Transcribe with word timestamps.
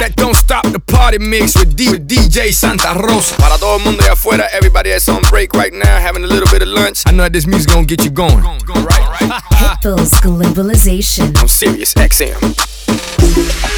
that 0.00 0.14
don't 0.16 0.34
stop 0.34 0.64
the 0.66 0.78
party 0.80 1.18
mix 1.18 1.56
with, 1.56 1.76
D- 1.76 1.90
with 1.90 2.08
DJ 2.08 2.52
Santa 2.52 2.94
Rosa. 3.00 3.34
Para 3.36 3.58
todo 3.58 3.78
el 3.78 3.84
mundo 3.84 4.02
allá 4.02 4.12
afuera, 4.12 4.48
everybody 4.52 4.90
that's 4.90 5.08
on 5.08 5.22
break 5.30 5.52
right 5.54 5.72
now, 5.72 5.98
having 6.00 6.24
a 6.24 6.26
little 6.26 6.48
bit 6.50 6.62
of 6.62 6.68
lunch. 6.68 7.02
I 7.06 7.12
know 7.12 7.24
that 7.24 7.32
this 7.32 7.46
music 7.46 7.70
gonna 7.70 7.86
get 7.86 8.04
you 8.04 8.10
going. 8.10 8.42
Pitbull's 8.42 10.10
globalization. 10.20 11.36
I'm 11.38 11.48
Sirius 11.48 11.94
XM. 11.94 13.77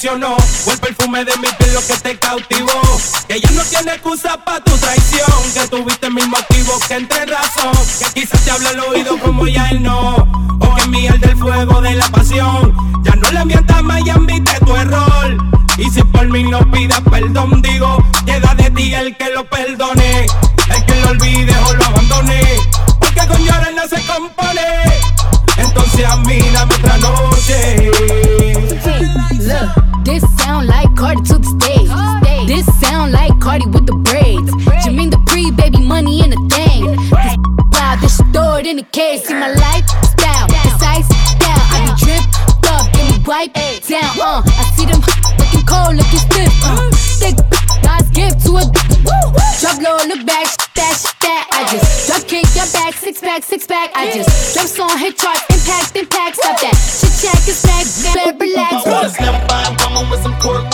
Traicionó. 0.00 0.36
El 0.66 0.78
perfume 0.78 1.24
de 1.24 1.36
mi 1.38 1.48
piel 1.58 1.74
lo 1.74 1.86
que 1.86 1.94
te 1.94 2.18
cautivó. 2.18 2.80
Que 3.28 3.40
ya 3.40 3.50
no 3.50 3.62
tiene 3.64 3.92
excusa 3.92 4.42
para 4.44 4.62
tu 4.64 4.72
traición. 4.78 5.30
Que 5.52 5.68
tuviste 5.68 6.06
el 6.06 6.14
mismo 6.14 6.36
motivo 6.36 6.78
que 6.88 6.94
entre 6.94 7.26
razón. 7.26 7.72
Que 7.98 8.20
quizás 8.20 8.42
te 8.42 8.50
habla 8.50 8.70
al 8.70 8.80
oído 8.80 9.18
como 9.18 9.46
ya 9.46 9.68
él 9.70 9.82
no. 9.82 10.16
O 10.60 10.74
que 10.74 10.86
miel 10.88 11.20
del 11.20 11.36
fuego 11.36 11.80
de 11.82 11.94
la 11.94 12.08
pasión. 12.08 12.74
Ya 13.02 13.14
no 13.16 13.30
le 13.30 13.44
mientas 13.44 13.82
más 13.82 14.00
y 14.04 14.10
admite 14.10 14.52
tu 14.60 14.74
error. 14.74 15.36
Y 15.76 15.90
si 15.90 16.02
por 16.02 16.26
mí 16.28 16.44
no 16.44 16.58
pidas 16.70 17.00
perdón, 17.00 17.62
digo, 17.62 18.02
queda 18.24 18.54
de 18.54 18.70
ti 18.70 18.94
el 18.94 19.16
que 19.16 19.30
lo 19.30 19.44
perdone. 19.44 20.26
El 20.74 20.84
que 20.86 20.94
lo 21.00 21.10
olvide 21.10 21.54
o 21.66 21.74
lo 21.74 21.84
abandone. 21.84 22.42
Porque 22.98 23.26
con 23.26 23.44
llorar 23.44 23.72
no 23.74 23.86
se 23.88 24.02
compone. 24.06 24.62
Entonces 25.58 26.06
a 26.06 26.16
mí 26.16 26.40
dame 26.52 26.74
otra 26.74 26.96
noche. 26.98 27.90
This 30.10 30.36
sound 30.38 30.66
like 30.66 30.94
Cardi 30.96 31.22
to 31.22 31.38
the 31.38 31.50
stage. 31.58 32.46
This 32.48 32.66
sound 32.80 33.12
like 33.12 33.38
Cardi 33.40 33.66
with 33.66 33.86
the 33.86 33.94
braids. 33.94 34.50
Jermaine 34.82 35.10
the 35.10 35.22
pre 35.26 35.50
baby 35.52 35.80
money 35.82 36.24
in 36.24 36.32
a 36.32 36.40
thing. 36.48 36.96
This 36.96 37.10
wild, 37.90 38.00
this 38.00 38.18
stored 38.18 38.66
in 38.66 38.78
a 38.78 38.82
case. 38.82 39.26
See 39.26 39.34
my 39.34 39.52
lifestyle, 39.52 40.19
Drop 52.10 52.26
kick 52.26 52.44
your 52.56 52.66
back, 52.72 52.94
six 52.94 53.20
pack, 53.20 53.44
six 53.44 53.68
pack. 53.68 53.92
I 53.94 54.10
just 54.10 54.52
drop 54.52 54.66
song, 54.66 54.98
hit 54.98 55.16
charts, 55.16 55.46
impact, 55.46 55.94
impact. 55.94 56.36
Stop 56.42 56.58
that. 56.58 56.74
Chit 56.74 57.14
chat, 57.22 57.38
get 57.46 57.62
back, 57.62 57.86
better 58.02 58.34
relax. 58.34 58.84
I 58.84 58.90
want 58.90 59.06
a 59.06 59.10
slim 59.10 59.38
fine 59.46 59.94
woman 59.94 60.10
with 60.10 60.20
some 60.20 60.34
pork 60.42 60.69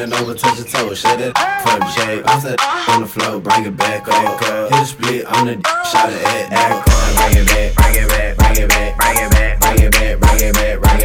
Bending 0.00 0.18
over, 0.18 0.34
touch 0.34 0.56
your 0.56 0.66
toe, 0.66 0.94
shut 0.94 1.20
it 1.20 1.36
from 1.36 1.82
shape. 1.90 2.26
I 2.26 2.40
said 2.40 2.58
on 2.88 3.02
the 3.02 3.06
floor, 3.06 3.38
bring 3.38 3.66
it 3.66 3.76
back 3.76 4.08
up. 4.08 4.40
Hit 4.72 4.80
a 4.80 4.86
split 4.86 5.26
on 5.26 5.44
the 5.44 5.52
shot 5.92 6.08
it 6.08 6.24
at. 6.24 6.86
Bring 7.16 7.36
it 7.36 7.46
back, 7.46 7.74
bring 7.74 8.02
it 8.02 8.08
back, 8.08 8.36
bring 8.38 8.64
it 8.64 8.68
back, 8.70 8.96
bring 8.96 9.18
it 9.18 9.30
back, 9.30 9.60
bring 9.60 9.82
it 9.84 9.92
back, 9.92 10.18
bring 10.18 10.40
it 10.40 10.54
back, 10.54 10.80
bring 10.80 10.80
it 10.80 10.80
back, 10.80 10.99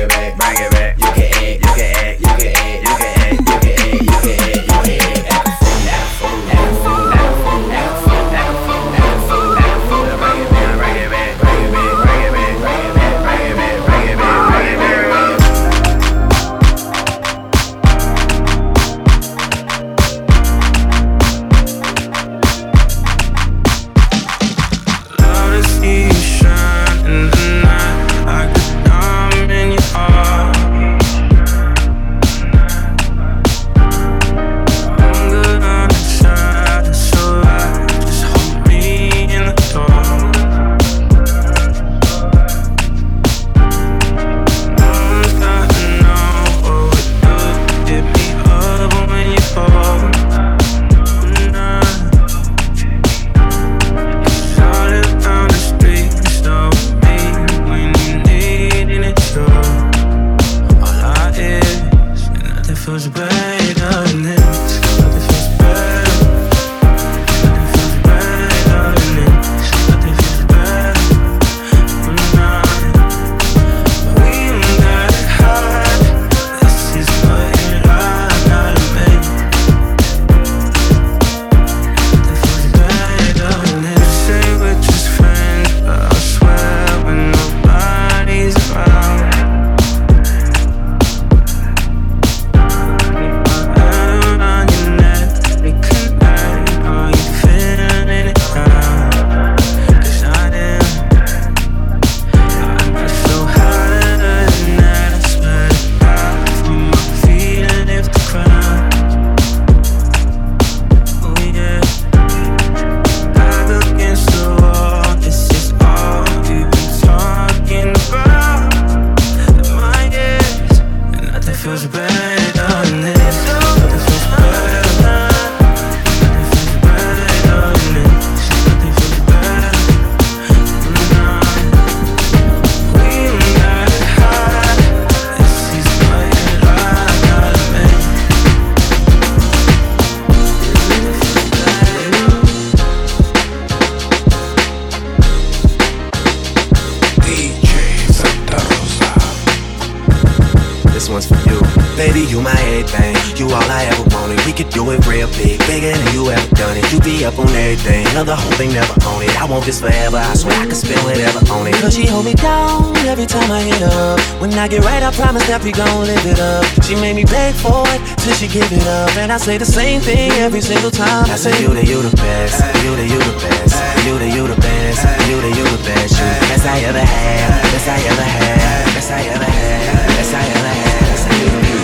up. 167.16 167.22
Me 167.22 167.24
beg 167.24 167.56
for 167.56 167.84
it 167.88 168.02
till 168.20 168.34
she 168.36 168.48
give 168.48 168.72
it 168.72 168.86
up. 168.88 169.16
And 169.18 169.32
I 169.32 169.38
say 169.38 169.58
the 169.58 169.66
same 169.66 170.02
thing 170.02 170.32
every 170.44 170.62
single 170.62 170.92
time. 170.92 171.30
I 171.30 171.36
say, 171.36 171.52
You 171.62 171.74
the, 171.74 171.86
you 171.86 172.02
the 172.02 172.16
best, 172.16 172.60
you 172.84 172.96
the, 172.96 173.08
you 173.08 173.20
the 173.20 173.34
best, 173.40 173.76
you 174.06 174.20
the, 174.20 174.28
you 174.28 174.48
the 174.48 174.56
best, 174.60 175.02
you 175.30 175.42
the, 175.42 175.48
you 175.48 175.64
the 175.64 175.84
best, 175.84 176.20
you. 176.20 176.26
The 176.26 176.48
best 176.52 176.66
I 176.66 176.80
ever 176.84 177.00
had, 177.00 177.64
best 177.72 177.88
I 177.88 178.00
ever 178.12 178.24
had, 178.24 178.86
best 178.96 179.12
I 179.12 179.22
ever 179.32 179.46
had, 179.46 180.06
best 180.18 180.34
I 180.34 180.44
ever 180.44 180.70
had. 180.70 181.06
Best 181.06 181.24
I 181.24 181.36
ever 181.40 181.40
had. 181.40 181.76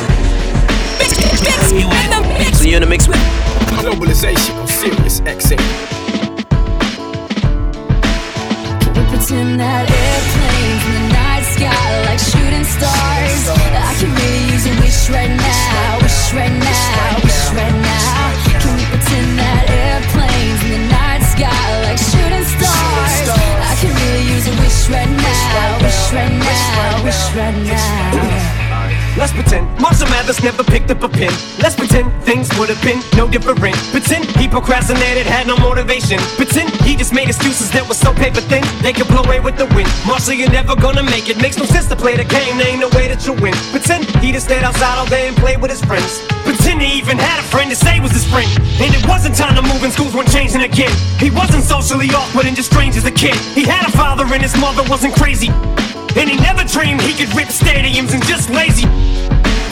So 2.62 2.68
you're 2.68 2.75
in 2.75 2.81
the 2.84 2.88
mix 2.88 3.07
with 3.07 3.18
Globalization. 3.81 4.54
On 4.60 4.68
Sirius 4.68 5.22
XM. 5.22 5.57
Can 8.84 8.94
we 8.94 9.04
pretend 9.10 9.60
that 9.60 9.89
airplanes 9.89 10.84
in 10.86 10.94
the 10.94 11.01
night 11.10 11.44
sky 11.44 12.06
like 12.06 12.19
shooting 12.51 12.65
stars? 12.65 13.50
I 13.50 13.95
can 14.00 14.12
really 14.12 14.51
use 14.51 14.65
a 14.65 14.74
wish 14.81 15.09
right 15.09 15.30
now, 15.30 16.00
wish 16.01 16.33
right 16.33 16.51
now, 16.51 17.15
wish 17.24 17.51
right 17.56 17.77
now. 17.80 18.59
Can 18.59 18.75
we 18.75 18.83
pretend 18.86 19.39
that 19.39 19.63
airplanes 19.69 20.62
in 20.63 20.71
the 20.71 20.83
night 20.92 21.24
sky 21.31 21.81
like 21.88 21.98
shooting 21.98 22.44
stars? 22.44 23.30
I 23.31 23.75
can 23.80 23.94
really 23.95 24.25
use 24.36 24.48
a 24.48 24.56
wish 24.59 24.89
right 24.89 25.09
now, 25.09 25.77
wish 25.81 26.13
right 26.13 26.31
now, 26.31 27.03
wish 27.03 27.36
right 27.36 27.57
now. 27.63 28.61
Let's 29.18 29.34
pretend 29.34 29.68
Marshall 29.80 30.08
Mathers 30.08 30.42
never 30.42 30.63
picked 30.63 30.90
up 30.90 31.04
a 31.04 31.10
pen. 31.10 31.34
Let's 31.60 31.75
pretend 31.75 32.12
things 32.24 32.48
would 32.58 32.69
have 32.69 32.81
been 32.81 33.04
no 33.18 33.28
different. 33.28 33.75
Pretend 33.92 34.25
he 34.38 34.48
procrastinated, 34.48 35.25
had 35.28 35.48
no 35.48 35.58
motivation. 35.58 36.18
Pretend 36.40 36.72
he 36.81 36.96
just 36.96 37.13
made 37.13 37.28
excuses 37.28 37.69
that 37.72 37.88
were 37.88 37.94
so 37.94 38.13
paper 38.13 38.40
thin 38.42 38.63
they 38.81 38.94
could 38.94 39.08
blow 39.08 39.24
away 39.24 39.40
with 39.40 39.58
the 39.58 39.68
wind. 39.75 39.90
Marshall, 40.08 40.34
you're 40.34 40.50
never 40.50 40.75
gonna 40.75 41.04
make 41.04 41.30
it. 41.30 41.38
Makes 41.42 41.58
no 41.58 41.66
sense 41.66 41.88
to 41.90 41.96
play 41.96 42.16
the 42.16 42.24
game. 42.24 42.58
There 42.58 42.68
ain't 42.68 42.80
no 42.80 42.90
way 42.96 43.08
that 43.10 43.25
you 43.28 43.34
win. 43.34 43.54
Pretend 43.75 44.06
he 44.24 44.31
just 44.31 44.46
stayed 44.48 44.63
outside 44.63 44.98
all 44.98 45.06
day 45.08 45.28
and 45.28 45.36
played 45.36 45.62
with 45.62 45.72
his 45.72 45.84
friends. 45.84 46.24
Pretend 46.48 46.81
he 46.81 46.98
even 46.98 47.18
had 47.18 47.40
a 47.40 47.44
friend 47.44 47.69
to 47.69 47.75
say 47.75 48.00
was 48.00 48.12
his 48.12 48.25
friend. 48.25 48.50
And 48.80 48.96
it 48.96 49.04
wasn't 49.08 49.36
time 49.36 49.56
to 49.56 49.62
move 49.62 49.84
and 49.84 49.92
schools 49.92 50.16
weren't 50.16 50.31
changing 50.31 50.62
again. 50.62 50.92
He 51.19 51.30
wasn't 51.30 51.63
socially 51.63 52.08
awkward 52.16 52.46
and 52.46 52.56
just 52.56 52.72
strange 52.72 52.96
as 52.96 53.06
a 53.06 53.12
kid. 53.12 53.36
He 53.54 53.63
had 53.63 53.86
a 53.86 53.92
father 53.92 54.24
and 54.24 54.42
his 54.42 54.56
mother 54.58 54.84
wasn't 54.88 55.13
crazy. 55.16 55.52
And 56.16 56.30
he 56.30 56.38
never 56.38 56.63
dreamed 56.63 57.02
he 57.02 57.13
could 57.13 57.34
rip 57.36 57.48
stadiums 57.48 58.13
and 58.13 58.24
just 58.25 58.50
lazy. 58.50 58.88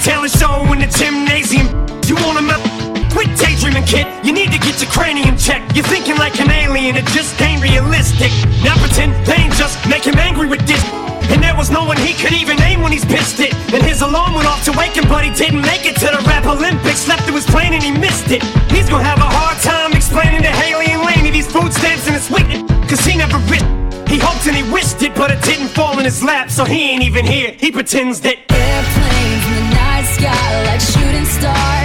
Talent 0.04 0.32
show 0.32 0.64
in 0.72 0.80
the 0.80 0.88
gymnasium. 0.88 1.68
You 2.08 2.16
want 2.24 2.40
him 2.40 2.50
out? 2.50 2.64
Quit 3.12 3.36
daydreaming, 3.38 3.84
kid. 3.84 4.08
You 4.24 4.32
need 4.32 4.52
to 4.52 4.60
get 4.60 4.80
your 4.82 4.90
cranium 4.90 5.36
checked. 5.38 5.76
You're 5.76 5.86
thinking 5.86 6.16
like 6.18 6.40
an 6.40 6.50
alien, 6.50 6.96
it 6.96 7.06
just 7.08 7.40
ain't 7.42 7.62
realistic. 7.62 8.32
Now 8.64 8.78
pretend 8.78 9.14
pain 9.26 9.52
just 9.52 9.76
make 9.90 10.06
him 10.06 10.18
angry 10.18 10.48
with 10.48 10.66
this. 10.66 10.82
And 11.30 11.44
there 11.44 11.56
was 11.56 11.70
no 11.70 11.84
one 11.84 11.98
he 11.98 12.14
could 12.14 12.34
even 12.34 12.58
name 12.58 12.82
when 12.82 12.92
he's 12.92 13.06
pissed 13.06 13.40
it. 13.40 13.54
And 13.74 13.84
his 13.84 14.02
alarm 14.02 14.34
went 14.34 14.48
off 14.48 14.64
to 14.66 14.72
wake 14.74 14.96
him, 14.96 15.08
but 15.08 15.24
he 15.24 15.34
didn't 15.34 15.62
make 15.62 15.86
it 15.86 15.96
to 16.00 16.08
the 16.08 16.24
rap 16.26 16.46
Olympics. 16.46 17.02
Slept 17.02 17.24
through 17.24 17.36
his 17.36 17.46
plane 17.46 17.74
and 17.74 17.84
he 17.84 17.92
missed 17.92 18.32
it. 18.32 18.44
He's 18.72 18.90
gonna 18.90 19.04
have 19.04 19.20
a 19.20 19.30
hard 19.30 19.58
time 19.62 19.94
explaining 19.94 20.42
to 20.42 20.50
Hailie 20.50 20.90
and 20.90 21.02
Lainie 21.02 21.32
these 21.32 21.52
food 21.52 21.74
stamps 21.74 22.08
and 22.08 22.16
it's 22.16 22.30
wicked. 22.30 22.68
Cause 22.88 23.02
he 23.02 23.18
never 23.18 23.38
writ. 23.50 23.89
He 24.10 24.18
hoped 24.18 24.48
and 24.48 24.56
he 24.56 24.64
wished 24.72 25.04
it, 25.04 25.14
but 25.14 25.30
it 25.30 25.42
didn't 25.44 25.70
fall 25.70 26.00
in 26.00 26.06
his 26.06 26.24
lap, 26.24 26.50
so 26.50 26.66
he 26.66 26.90
ain't 26.90 27.04
even 27.04 27.26
here. 27.26 27.56
He 27.60 27.72
pretends 27.72 28.20
that 28.22 28.38
Airplanes 28.50 29.46
in 29.48 29.54
the 29.54 29.76
night 29.76 30.06
sky 30.06 30.66
like 30.66 30.82
shooting 30.82 31.26
stars. 31.26 31.79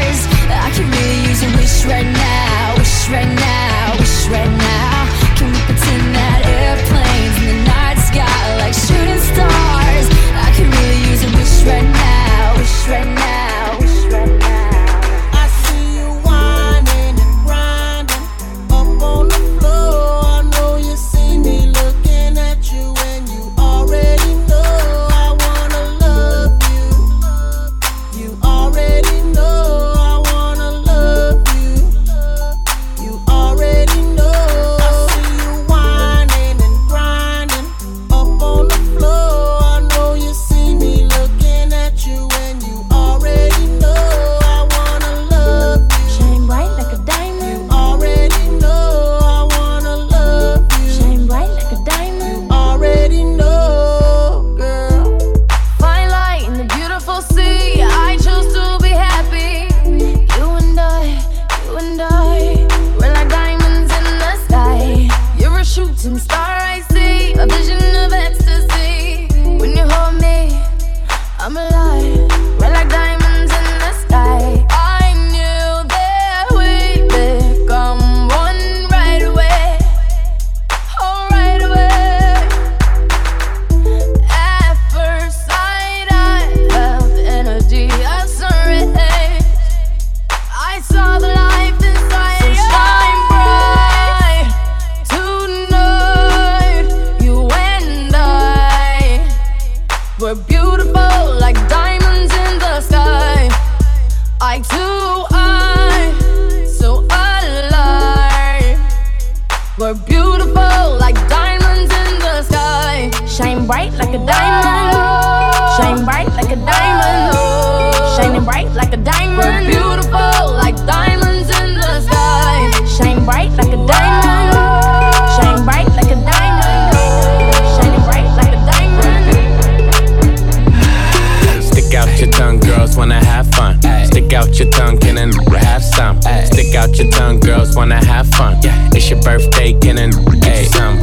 Birthday? 139.39 139.75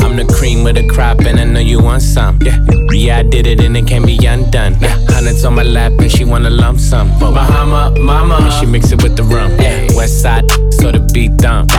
I'm 0.03 0.15
the 0.17 0.25
cream 0.38 0.63
with 0.63 0.77
a 0.77 0.88
crop, 0.88 1.19
and 1.21 1.39
I 1.39 1.45
know 1.45 1.59
you 1.59 1.81
want 1.81 2.01
some. 2.01 2.39
Yeah, 2.41 2.57
yeah, 2.91 3.17
I 3.19 3.23
did 3.23 3.47
it, 3.47 3.61
and 3.61 3.75
it 3.77 3.88
can't 3.88 4.05
be 4.05 4.17
undone. 4.25 4.75
Yeah, 4.81 4.97
hundreds 5.09 5.45
on 5.45 5.55
my 5.55 5.63
lap, 5.63 5.93
and 6.00 6.11
she 6.11 6.25
wanna 6.25 6.50
lump 6.50 6.79
some. 6.79 7.07
Bahama, 7.19 7.97
mama, 8.00 8.51
she 8.59 8.65
mix 8.65 8.91
it 8.91 9.01
with 9.03 9.15
the 9.15 9.23
rum. 9.23 9.51
Yeah, 9.59 9.88
West 9.95 10.21
side, 10.21 10.50
so 10.73 10.91
the 10.91 11.00
beat 11.13 11.38
dump. 11.38 11.71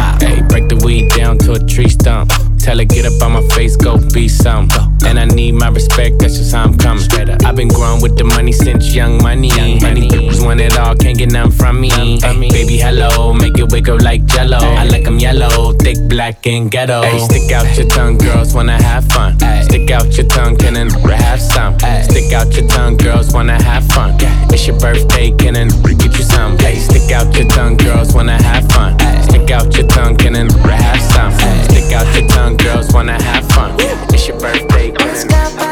Break 0.49 0.68
the 0.68 0.80
weed 0.85 1.11
down 1.11 1.38
to 1.38 1.52
a 1.52 1.59
tree 1.59 1.88
stump. 1.88 2.32
Tell 2.62 2.78
her 2.78 2.85
get 2.85 3.04
up 3.04 3.21
on 3.23 3.33
my 3.33 3.42
face, 3.54 3.76
go 3.76 3.99
be 4.14 4.28
some. 4.28 4.69
And 5.04 5.19
I 5.19 5.25
need 5.25 5.52
my 5.52 5.69
respect, 5.69 6.21
that's 6.21 6.38
just 6.38 6.54
how 6.54 6.62
I'm 6.62 6.78
coming. 6.78 7.02
I've 7.45 7.57
been 7.57 7.69
growing 7.69 8.00
with 8.00 8.16
the 8.16 8.25
money 8.25 8.52
since 8.52 8.95
young 8.95 9.21
money. 9.23 9.50
Money 9.81 10.09
bitches 10.09 10.45
want 10.45 10.61
it 10.61 10.78
all, 10.78 10.95
can't 10.95 11.19
get 11.19 11.33
none 11.33 11.50
from 11.50 11.81
me. 11.81 11.90
Ay, 12.23 12.38
baby, 12.38 12.78
hello, 12.78 13.33
make 13.33 13.59
it 13.59 13.71
wiggle 13.73 13.99
like 14.00 14.25
jello. 14.26 14.59
I 14.59 14.85
like 14.85 15.04
them 15.04 15.19
yellow, 15.19 15.73
thick, 15.73 15.99
black, 16.09 16.47
and 16.47 16.71
ghetto. 16.71 17.02
Ay, 17.02 17.19
stick 17.19 17.50
out 17.50 17.76
your 17.76 17.88
tongue, 17.88 18.16
girls 18.16 18.54
wanna 18.54 18.81
have 18.81 19.04
fun. 19.07 19.38
Stick 19.64 19.90
out 19.90 20.16
your 20.16 20.26
tongue, 20.26 20.57
can 20.57 20.76
and 20.76 20.92
have 20.92 21.40
some. 21.40 21.78
Stick 22.04 22.33
out 22.33 22.54
your 22.54 22.69
tongue, 22.69 22.97
girls 22.97 23.35
wanna 23.35 23.61
have 23.62 23.85
fun. 23.88 24.16
It's 24.54 24.66
your 24.66 24.78
birthday, 24.78 25.33
can 25.33 25.57
and 25.57 25.73
get 25.99 26.16
you 26.16 26.25
some. 26.25 26.57
Ay, 26.61 26.75
stick 26.75 27.11
out 27.11 27.35
your 27.37 27.49
tongue, 27.49 27.76
girls 27.76 28.14
wanna 28.14 28.40
have 28.40 28.71
fun. 28.71 28.99
Stick 29.25 29.50
out 29.50 29.76
your 29.76 29.87
tongue, 29.88 30.16
can 30.16 30.37
and 30.37 30.52
have 30.52 31.02
some. 31.12 31.33
Stick 31.64 31.92
out 31.92 32.07
your 32.16 32.28
tongue, 32.28 32.51
girls 32.56 32.92
wanna 32.92 33.23
have 33.23 33.49
fun. 33.52 33.75
It's 34.12 34.26
your 34.28 34.38
birthday, 34.38 34.90
can 34.90 35.72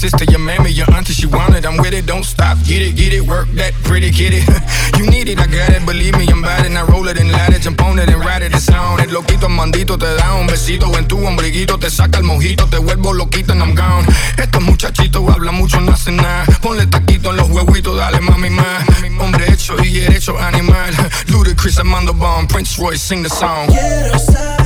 sister, 0.00 0.24
your 0.24 0.40
mammy, 0.40 0.70
your 0.70 0.90
auntie. 0.96 1.12
She 1.12 1.26
want 1.26 1.54
it, 1.54 1.66
I'm 1.66 1.76
with 1.76 1.92
it. 1.92 2.06
Don't 2.06 2.24
stop, 2.24 2.56
get 2.64 2.80
it, 2.80 2.96
get 2.96 3.12
it, 3.12 3.20
work 3.20 3.48
that 3.60 3.74
pretty 3.84 4.10
kitty. 4.10 4.40
you 4.98 5.04
need 5.04 5.28
it, 5.28 5.38
I 5.38 5.46
got 5.46 5.70
it. 5.76 5.84
Believe 5.84 6.16
me, 6.16 6.26
I'm 6.28 6.40
bad 6.40 6.64
and 6.64 6.78
I 6.78 6.84
roll 6.84 7.06
it 7.08 7.20
and 7.20 7.30
light 7.30 7.52
it, 7.52 7.60
jump 7.60 7.82
on 7.84 7.98
it 7.98 8.08
and 8.08 8.20
ride 8.24 8.42
it. 8.42 8.54
It's 8.54 8.68
on 8.70 9.00
it. 9.00 9.10
Loquito, 9.10 9.48
mandito, 9.48 9.98
te 9.98 10.08
da 10.16 10.34
un 10.34 10.46
besito 10.46 10.86
en 10.96 11.06
tu 11.06 11.16
ombliguito, 11.26 11.78
te 11.78 11.90
saca 11.90 12.18
el 12.18 12.24
mojito, 12.24 12.66
te 12.66 12.78
vuelvo 12.78 13.12
loquito 13.12 13.52
and 13.52 13.62
I'm 13.62 13.74
gone. 13.74 14.06
Estos 14.38 14.62
muchachitos 14.62 15.22
hablan 15.28 15.54
mucho, 15.56 15.80
no 15.80 15.92
hacen 15.92 16.16
nada. 16.16 16.46
Ponle 16.62 16.86
taquito 16.86 17.30
en 17.30 17.36
los 17.36 17.50
huevitos, 17.50 17.96
dale 17.96 18.20
mami 18.20 18.50
más. 18.50 18.84
Hombre 19.18 19.52
hecho 19.52 19.76
y 19.84 20.00
derecho 20.00 20.38
animal. 20.38 20.94
Ludacris, 21.26 21.78
Armando 21.78 22.14
Bomb, 22.14 22.48
Prince 22.48 22.80
Royce, 22.80 23.02
sing 23.02 23.22
the 23.22 23.28
song. 23.28 23.68
Quiero 23.68 24.18
saber 24.18 24.59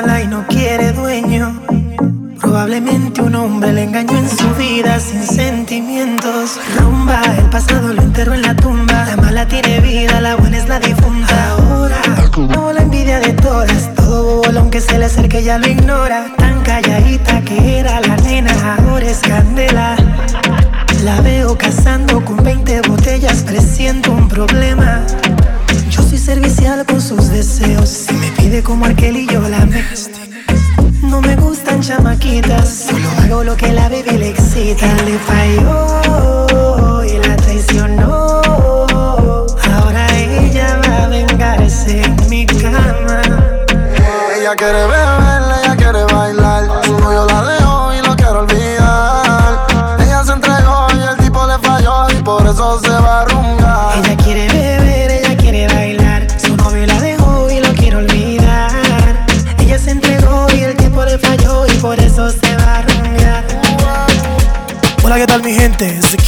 mala 0.00 0.22
y 0.22 0.26
no 0.26 0.46
quiere 0.46 0.92
dueño. 0.92 1.60
Probablemente 2.40 3.20
un 3.22 3.34
hombre 3.34 3.72
le 3.72 3.84
engañó 3.84 4.18
en 4.18 4.28
su 4.28 4.48
vida 4.54 4.98
sin 4.98 5.22
sentimientos. 5.22 6.58
Rumba, 6.78 7.20
el 7.38 7.50
pasado 7.50 7.92
lo 7.92 8.02
enterró 8.02 8.34
en 8.34 8.42
la 8.42 8.54
tumba. 8.56 9.04
La 9.04 9.16
mala 9.16 9.46
tiene 9.46 9.80
vida, 9.80 10.20
la 10.20 10.36
buena 10.36 10.58
es 10.58 10.68
la 10.68 10.80
difunta. 10.80 11.50
Ahora, 11.50 11.96
no 12.48 12.72
la 12.72 12.82
envidia 12.82 13.20
de 13.20 13.32
todas. 13.34 13.94
Todo 13.94 14.42
bobo, 14.42 14.58
aunque 14.58 14.80
se 14.80 14.98
le 14.98 15.04
acerque, 15.04 15.42
ya 15.42 15.58
lo 15.58 15.68
ignora. 15.68 16.32
Tan 16.38 16.62
calladita 16.62 17.42
que 17.42 17.78
era 17.78 18.00
la 18.00 18.16
nena, 18.16 18.52
ahora 18.76 19.06
es 19.06 19.18
candela. 19.18 19.96
La 21.04 21.20
veo 21.20 21.56
cazando 21.58 22.24
con 22.24 22.42
20 22.42 22.82
botellas, 22.88 23.42
presiento 23.42 24.12
un 24.12 24.28
problema. 24.28 25.04
Servicial 26.30 26.86
con 26.86 27.00
sus 27.00 27.28
deseos. 27.30 27.88
Si 27.88 28.14
me 28.14 28.30
pide 28.30 28.62
como 28.62 28.84
aquel 28.84 29.16
y 29.16 29.26
yo 29.26 29.40
la 29.48 29.66
me. 29.66 29.82
No 31.02 31.20
me 31.20 31.34
gustan 31.34 31.80
chamaquitas, 31.80 32.86
solo 32.88 33.08
hago 33.18 33.42
lo 33.42 33.56
que 33.56 33.72
la 33.72 33.88
baby 33.88 34.16
le 34.16 34.28
excita. 34.28 34.86
Le 35.02 35.18
falló 35.18 36.49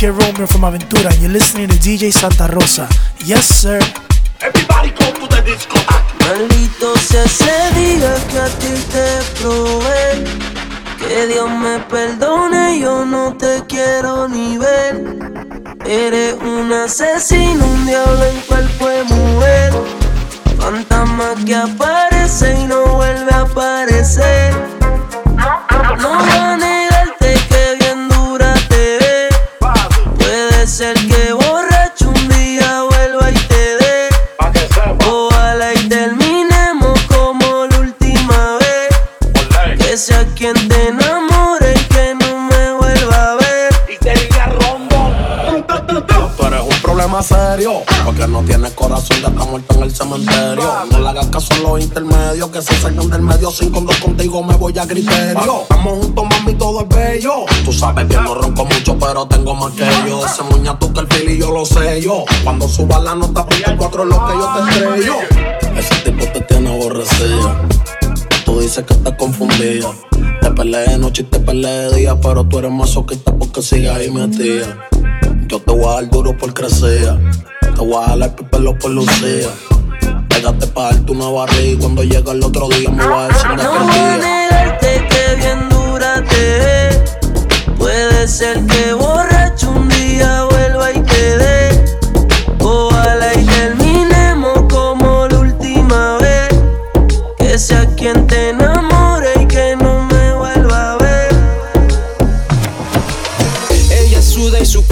Kid 0.03 0.11
Romeo 0.11 0.49
from 0.49 0.63
Aventura, 0.63 1.13
and 1.13 1.23
you're 1.23 1.31
listening 1.31 1.69
to 1.69 1.77
DJ 1.77 2.13
Santa 2.13 2.53
Rosa. 2.53 2.89
Yes, 3.25 3.47
sir. 3.47 3.79
Everybody 4.41 4.91
go 4.91 5.07
to 5.15 5.29
the 5.29 5.41
disco. 5.43 5.79
Maldito 6.19 6.97
sea 6.99 7.23
ese 7.23 7.55
día 7.79 8.13
que 8.29 8.39
a 8.41 8.49
ti 8.59 8.75
te 8.91 9.07
probé. 9.39 10.25
Que 10.99 11.29
Dios 11.29 11.49
me 11.49 11.79
perdone, 11.89 12.81
yo 12.81 13.05
no 13.05 13.37
te 13.37 13.63
quiero 13.69 14.27
ni 14.27 14.59
ver. 14.59 15.05
Eres 15.87 16.35
un 16.43 16.73
asesino, 16.73 17.65
un 17.65 17.87
diablo 17.87 18.25
en 18.25 18.41
cuerpo 18.41 18.89
de 18.89 19.05
mujer. 19.05 19.73
Fantasma 20.59 21.35
que 21.47 21.55
aparece 21.55 22.59
y 22.59 22.65
no 22.65 22.87
vuelve 22.87 23.31
a 23.31 23.43
aparecer. 23.43 24.53
No 26.01 26.09
voy 26.19 26.72
porque 48.05 48.27
no 48.27 48.43
tienes 48.43 48.73
corazón, 48.73 49.17
ya 49.21 49.29
está 49.29 49.45
muerto 49.45 49.75
en 49.75 49.83
el 49.83 49.95
cementerio. 49.95 50.65
No 50.91 50.99
le 50.99 51.09
hagas 51.09 51.27
caso 51.27 51.55
a 51.55 51.59
los 51.59 51.81
intermedios, 51.81 52.51
que 52.51 52.63
se 52.63 52.75
salgan 52.81 53.09
del 53.11 53.23
medio. 53.23 53.51
Sin 53.51 53.71
con 53.71 53.87
dos 53.87 53.97
contigo 53.99 54.43
me 54.43 54.57
voy 54.57 54.77
a 54.79 54.87
criterio. 54.87 55.63
Estamos 55.63 55.99
juntos, 55.99 56.25
mami, 56.29 56.55
todo 56.55 56.81
es 56.81 56.89
bello. 56.89 57.45
Tú 57.65 57.73
sabes 57.73 58.07
que 58.07 58.17
no 58.17 58.35
ronco 58.35 58.65
mucho, 58.65 58.99
pero 58.99 59.27
tengo 59.27 59.55
más 59.55 59.73
que 59.73 59.85
yo. 60.09 60.27
Ese 60.27 60.43
muña 60.43 60.77
que 60.79 61.01
el 61.01 61.07
fili 61.07 61.39
yo 61.39 61.53
lo 61.53 61.65
sé 61.65 62.01
yo. 62.01 62.25
Cuando 62.43 62.69
suba 62.69 62.99
la 62.99 63.15
nota, 63.15 63.47
pide 63.47 63.77
cuatro 63.77 64.03
es 64.03 64.09
lo 64.09 64.27
que 64.27 64.33
yo 64.33 64.53
te 64.55 64.71
estrello. 64.71 65.15
Ese 65.77 65.95
tipo 66.05 66.25
te 66.33 66.41
tiene 66.41 66.71
aborrecido. 66.71 67.57
Tú 68.45 68.61
dices 68.61 68.85
que 68.85 68.95
estás 68.95 69.15
confundida. 69.17 69.91
Te 70.41 70.51
peleé 70.51 70.89
de 70.89 70.99
noche 70.99 71.23
y 71.23 71.27
te 71.27 71.39
peleé 71.39 71.91
de 71.91 71.97
día, 71.99 72.21
pero 72.21 72.45
tú 72.45 72.59
eres 72.59 72.73
masoquista 72.73 73.33
porque 73.33 73.63
sigues 73.63 73.91
ahí 73.91 74.11
metida. 74.11 74.89
Yo 75.53 75.61
te 75.61 75.71
voy 75.71 75.85
a 75.85 75.97
dar 75.97 76.09
duro 76.09 76.35
por 76.35 76.55
crecer. 76.55 77.15
Te 77.61 77.79
voy 77.79 78.03
a 78.03 78.07
jalar 78.07 78.35
el 78.39 78.47
pelo 78.47 78.79
por 78.79 78.91
lucía. 78.91 79.51
Pégate 80.31 80.67
pa' 80.69 80.85
darte 80.85 81.13
una 81.13 81.29
barriga 81.29 81.79
cuando 81.79 82.03
llega 82.05 82.33
el 82.33 82.43
otro 82.43 82.69
día 82.71 82.89
me 82.89 83.07
voy 83.07 83.19
a 83.19 83.29
decir 83.29 83.51
de 83.51 83.57
No 83.57 83.71
voy 83.71 83.99
a 83.99 84.17
negarte 84.17 85.09
que 85.11 85.35
bien 85.37 85.69
dura 85.69 86.25
te. 86.25 87.71
Puede 87.77 88.27
ser 88.29 88.65
que 88.65 88.95
borracho 88.95 89.73
un 89.73 89.91
día 89.91 90.45
vuelva 90.45 90.91
y 90.91 91.01
te 91.01 91.37
dé. 91.37 91.85
Ojalá 92.61 93.35
y 93.35 93.45
terminemos 93.45 94.59
como 94.73 95.29
la 95.29 95.39
última 95.39 96.17
vez. 96.17 96.49
Que 97.37 97.59
sea 97.59 97.87
quien 97.95 98.27
te 98.27 98.42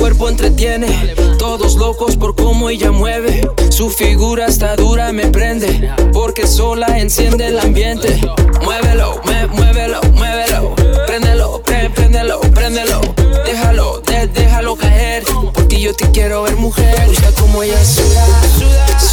cuerpo 0.00 0.28
entretiene. 0.30 1.14
Todos 1.38 1.74
locos 1.76 2.16
por 2.16 2.34
cómo 2.34 2.70
ella 2.70 2.90
mueve. 2.90 3.46
Su 3.68 3.90
figura 3.90 4.46
está 4.46 4.74
dura, 4.74 5.12
me 5.12 5.26
prende. 5.26 5.92
Porque 6.12 6.46
sola 6.46 6.98
enciende 6.98 7.46
el 7.48 7.60
ambiente. 7.60 8.18
Muévelo, 8.64 9.20
me, 9.26 9.46
muévelo, 9.48 10.00
muévelo. 10.14 10.74
Préndelo, 11.06 11.62
pre, 11.62 11.90
préndelo, 11.90 12.40
préndelo. 12.40 13.00
Déjalo, 13.44 14.00
de- 14.00 14.26
déjalo 14.28 14.74
caer. 14.76 15.22
Porque 15.52 15.78
yo 15.78 15.94
te 15.94 16.10
quiero 16.10 16.42
ver 16.44 16.56
mujer. 16.56 17.06
Gusta 17.06 17.30
como 17.38 17.62
ella 17.62 17.84
suda, 17.84 18.26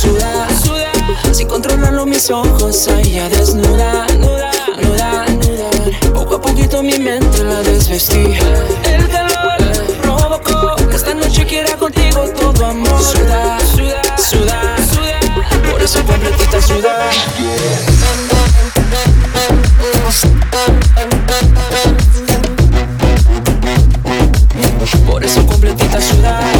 suda, 0.01 0.47
suda. 0.63 1.33
Si 1.33 1.43
controlan 1.45 2.09
mis 2.09 2.29
ojos, 2.29 2.87
ella 3.03 3.27
desnuda, 3.27 4.07
nuda, 4.19 4.51
nuda, 4.81 5.25
nuda. 5.27 6.13
Poco 6.13 6.35
a 6.35 6.41
poquito 6.41 6.81
mi 6.81 6.97
mente 6.97 7.43
la 7.43 7.61
desvestí. 7.61 8.33
El 8.85 9.07
calor 9.09 9.36
amor. 12.69 13.01
Suda, 13.01 13.57
suda, 13.59 14.01
suda, 14.17 14.75
suda. 14.91 15.71
Por 15.71 15.81
eso 15.81 16.03
completita 16.03 16.61
suda. 16.61 17.09
Por 25.05 25.23
eso 25.23 25.45
completita 25.45 26.01
suda. 26.01 26.56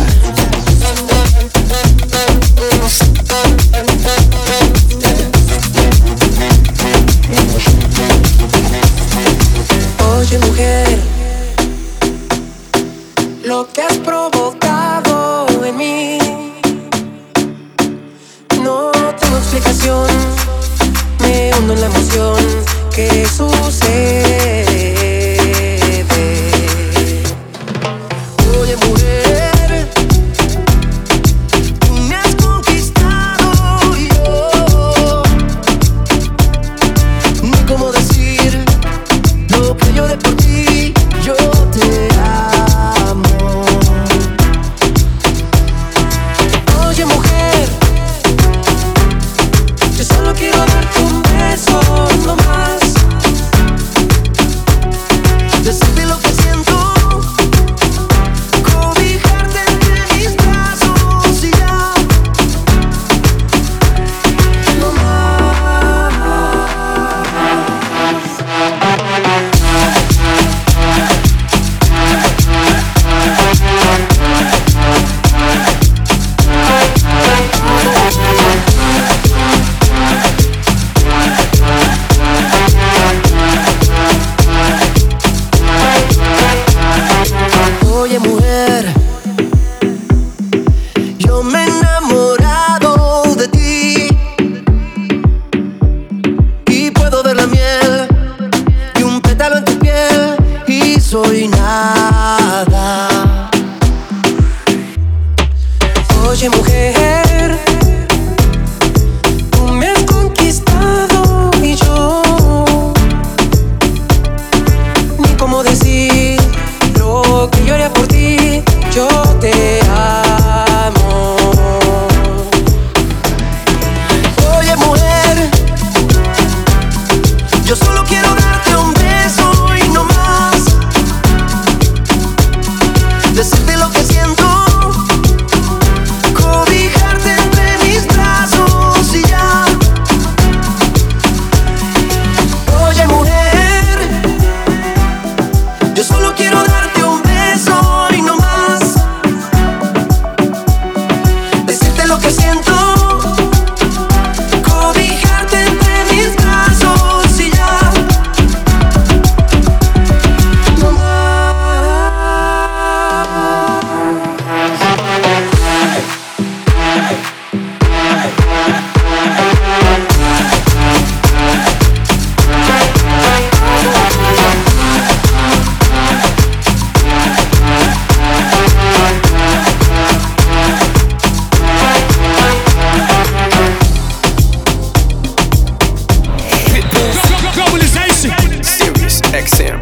Connection. 189.37 189.76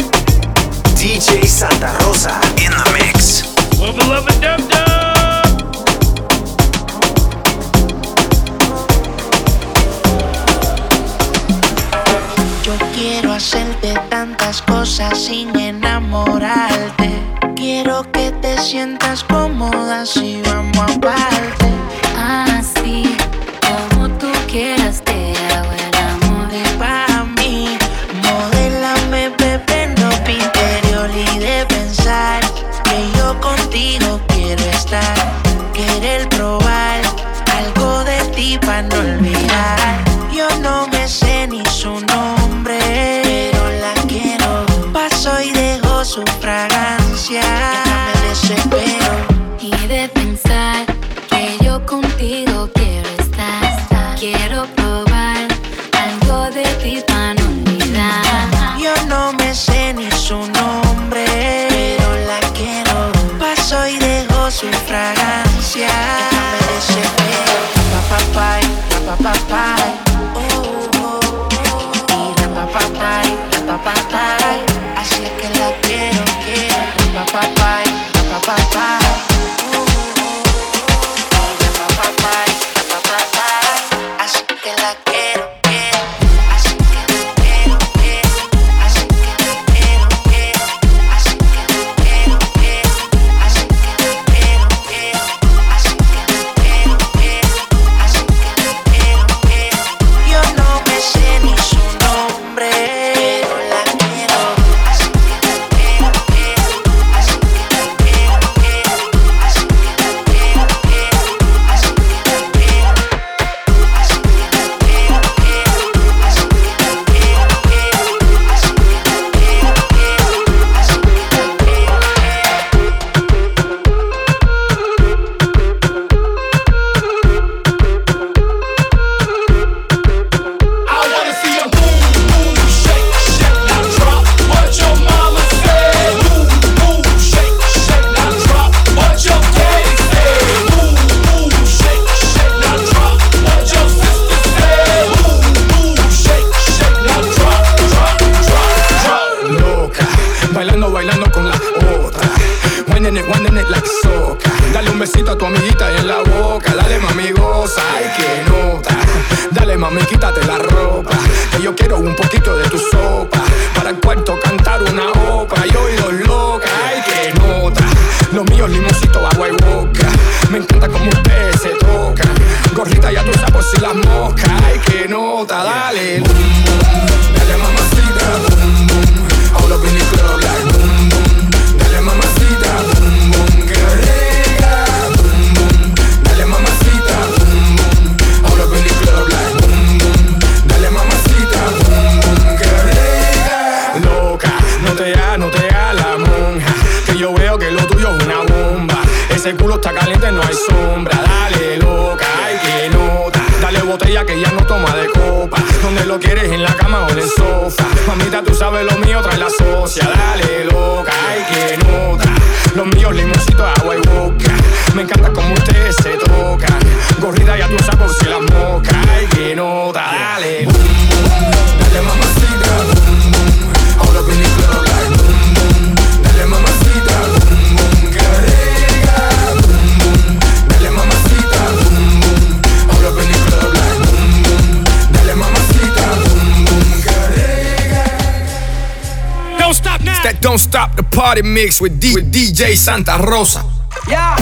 Don't 240.56 240.62
stop 240.62 240.96
the 240.96 241.04
party 241.04 241.42
mix 241.42 241.82
with, 241.82 242.00
DJ 242.00 242.78
Santa 242.78 243.18
Rosa. 243.18 243.62
Yeah. 244.08 244.38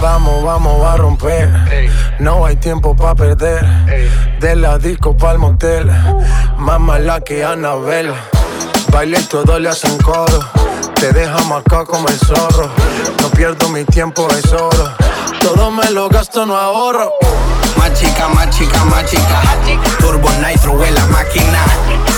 Vamos, 0.00 0.44
vamos 0.44 0.86
a 0.86 0.96
romper. 0.96 1.50
No 2.20 2.46
hay 2.46 2.54
tiempo 2.54 2.94
pa 2.94 3.16
perder. 3.16 3.66
De 4.38 4.54
la 4.54 4.78
disco 4.78 5.16
pa'l 5.16 5.36
motel. 5.36 5.90
Más 6.58 6.78
mala 6.78 7.20
que 7.22 7.42
Anabel. 7.42 8.14
Baile 8.92 9.18
y 9.18 9.24
todo 9.24 9.58
le 9.58 9.68
hacen 9.68 9.98
coro. 9.98 10.38
Te 10.94 11.12
deja 11.12 11.42
marcado 11.48 11.84
como 11.84 12.06
el 12.06 12.16
zorro. 12.16 12.70
No 13.20 13.30
pierdo 13.30 13.68
mi 13.70 13.84
tiempo, 13.84 14.28
es 14.30 14.52
oro. 14.52 14.94
Todo 15.40 15.72
me 15.72 15.90
lo 15.90 16.08
gasto, 16.08 16.46
no 16.46 16.56
ahorro. 16.56 17.14
Más 17.78 17.94
chica, 17.94 18.28
más 18.28 18.50
chica, 18.50 18.84
más 18.84 19.04
chica. 19.06 19.40
Turbo 20.00 20.28
Nitro 20.44 20.84
en 20.84 20.94
la 20.94 21.06
máquina. 21.06 21.64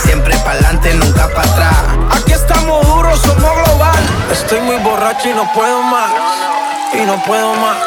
Siempre 0.03 0.35
pa'lante, 0.39 0.93
nunca 0.95 1.27
para 1.29 1.49
atrás. 1.49 1.75
Aquí 2.11 2.33
estamos 2.33 2.85
duros, 2.87 3.19
somos 3.21 3.51
global. 3.55 4.03
Estoy 4.31 4.59
muy 4.61 4.77
borracho 4.77 5.29
y 5.29 5.33
no 5.33 5.51
puedo 5.53 5.81
más. 5.83 6.11
Y 6.93 7.05
no 7.05 7.23
puedo 7.23 7.53
más. 7.55 7.77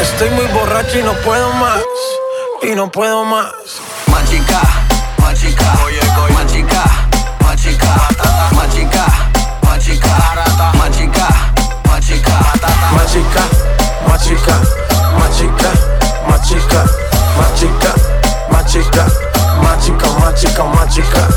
Estoy 0.00 0.30
muy 0.30 0.46
borracho 0.46 0.98
y 0.98 1.02
no 1.02 1.12
puedo 1.24 1.52
más. 1.54 1.82
Y 2.62 2.74
no 2.74 2.90
puedo 2.90 3.24
más. 3.24 3.52
Más 4.10 4.30
chica, 4.30 4.60
más 5.18 5.38
chica. 5.38 5.64
Más 6.32 6.46
chica, 6.52 6.84
más 7.42 7.56
chica. 7.62 7.96
Más 8.52 8.56
chica, 8.56 8.56
más 8.56 8.74
chica. 8.74 9.06
Más 9.62 9.84
chica, 9.84 10.16
más 10.78 10.90
chica. 10.96 11.28
Más 12.92 13.12
chica, 13.12 13.42
más 14.08 14.22
chica. 14.24 14.60
Más 15.18 15.36
chica 15.36 15.85
más 17.36 17.54
chica, 17.54 17.94
más 19.62 20.34
chica, 20.34 20.64
más 20.64 20.94
chica. 20.94 21.28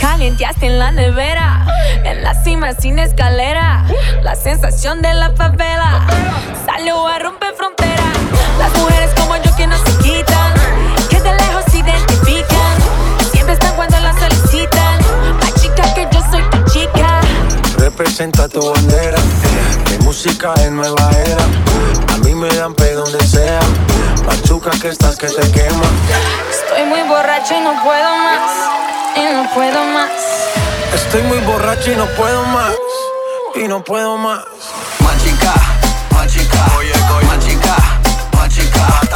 Calienteaste 0.00 0.66
en 0.66 0.78
la 0.78 0.90
nevera, 0.92 1.66
en 2.04 2.22
la 2.22 2.34
cima 2.34 2.72
sin 2.74 2.98
escalera, 2.98 3.84
la 4.22 4.34
sensación 4.34 5.02
de 5.02 5.14
la 5.14 5.30
favela 5.32 6.06
salió 6.64 7.06
a 7.06 7.18
romper 7.18 7.54
fronteras. 7.54 8.16
Las 8.58 8.76
mujeres 8.78 9.10
como 9.18 9.36
yo 9.36 9.54
que 9.56 9.66
no 9.66 9.76
se 9.76 9.98
quitan, 9.98 10.52
que 11.10 11.20
de 11.20 11.32
lejos 11.32 11.64
se 11.70 11.78
identifican, 11.78 12.76
siempre 13.32 13.54
están 13.54 13.74
cuando 13.76 13.98
la 14.00 14.12
solicitan. 14.18 14.98
La 15.40 15.60
chica 15.60 15.94
que 15.94 16.08
yo 16.10 16.20
soy 16.30 16.42
tu 16.50 16.72
chica. 16.72 17.20
Representa 17.78 18.48
tu 18.48 18.72
bandera, 18.72 19.18
mi 19.90 20.04
música 20.04 20.54
es 20.54 20.70
nueva 20.70 21.10
era, 21.26 22.14
a 22.14 22.16
mí 22.18 22.34
me 22.34 22.48
dan 22.48 22.74
pe 22.74 22.92
donde 22.92 23.20
sea 23.26 23.60
azúcar 24.56 24.80
que 24.80 24.88
estás 24.88 25.16
que 25.16 25.28
se 25.28 25.52
quema. 25.52 25.84
Estoy 26.50 26.84
muy 26.86 27.02
borracho 27.02 27.54
y 27.54 27.60
no 27.60 27.74
puedo 27.82 28.16
más. 28.16 28.50
Y 29.14 29.34
no 29.34 29.50
puedo 29.52 29.84
más. 29.84 30.10
Estoy 30.94 31.22
muy 31.22 31.38
borracho 31.40 31.92
y 31.92 31.96
no 31.96 32.06
puedo 32.16 32.42
más. 32.44 32.74
Y 33.54 33.68
no 33.68 33.84
puedo 33.84 34.16
más. 34.16 34.44
Machica, 35.00 35.52
machica. 36.10 36.66
Oye, 36.78 36.92
oye. 37.16 37.26
Machica, 37.26 37.76
machica. 38.32 39.15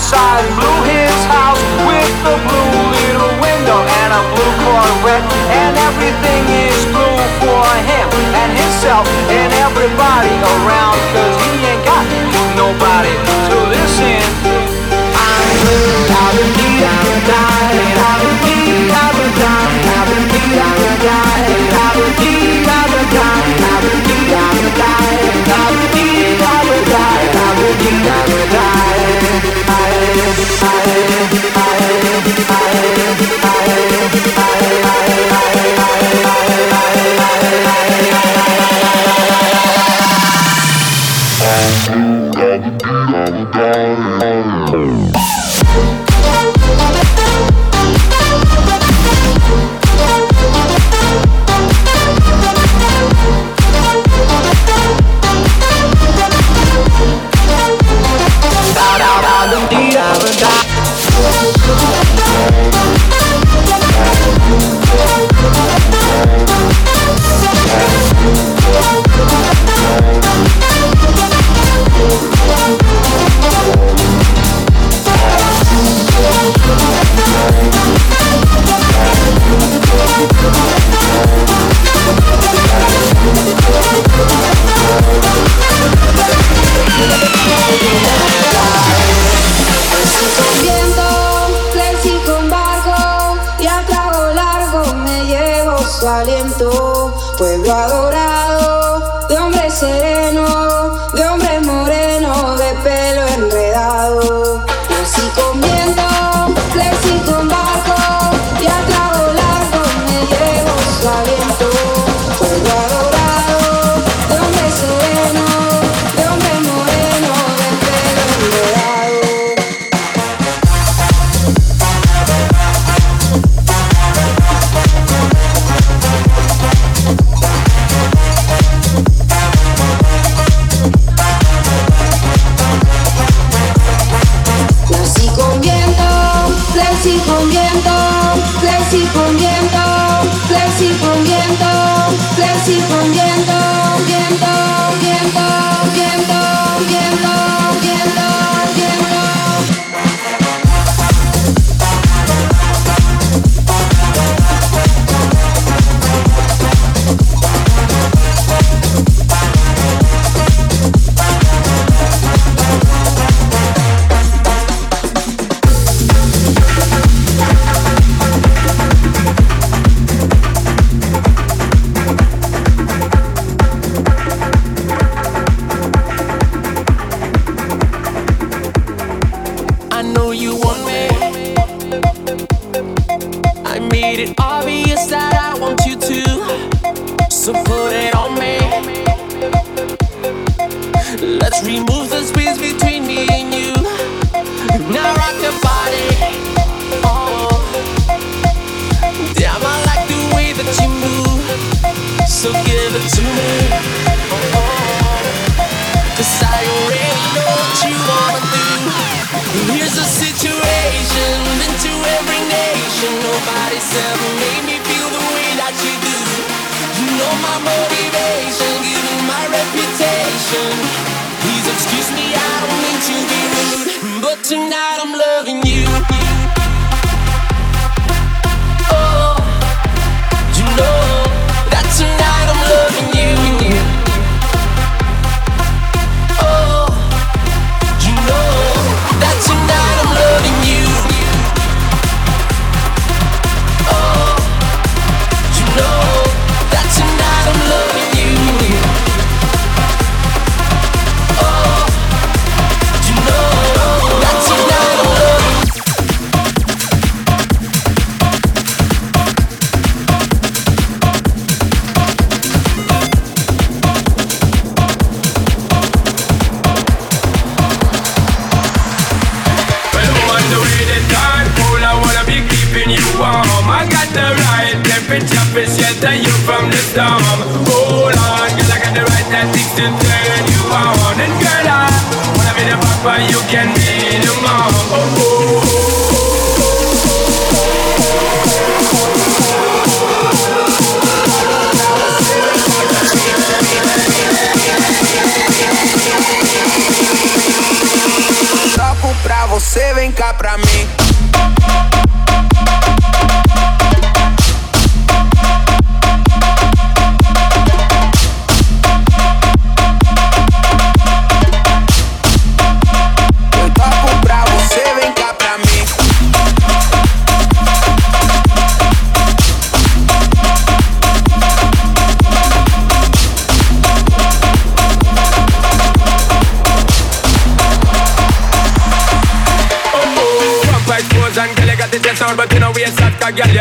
And 0.00 0.14
outside. 0.14 0.44
Blue 0.56 0.80
his 0.88 1.24
house 1.28 1.60
with 1.86 2.12
a 2.24 2.36
blue 2.48 2.72
little 2.96 3.32
window 3.40 3.80
and 3.84 4.10
a 4.12 4.22
blue 4.32 4.54
Corvette. 4.64 5.24
And 5.52 5.76
everything 5.76 6.42
is 6.48 6.84
blue 6.86 7.20
for 7.40 7.66
him 7.84 8.08
and 8.34 8.50
himself 8.56 9.06
and 9.28 9.52
everybody 9.52 10.34
around. 10.40 10.96
Cause 11.12 11.36
he 11.44 11.66
ain't 11.66 11.84
got 11.84 12.04
nobody 12.56 13.14
to 13.48 13.56
listen 13.68 14.49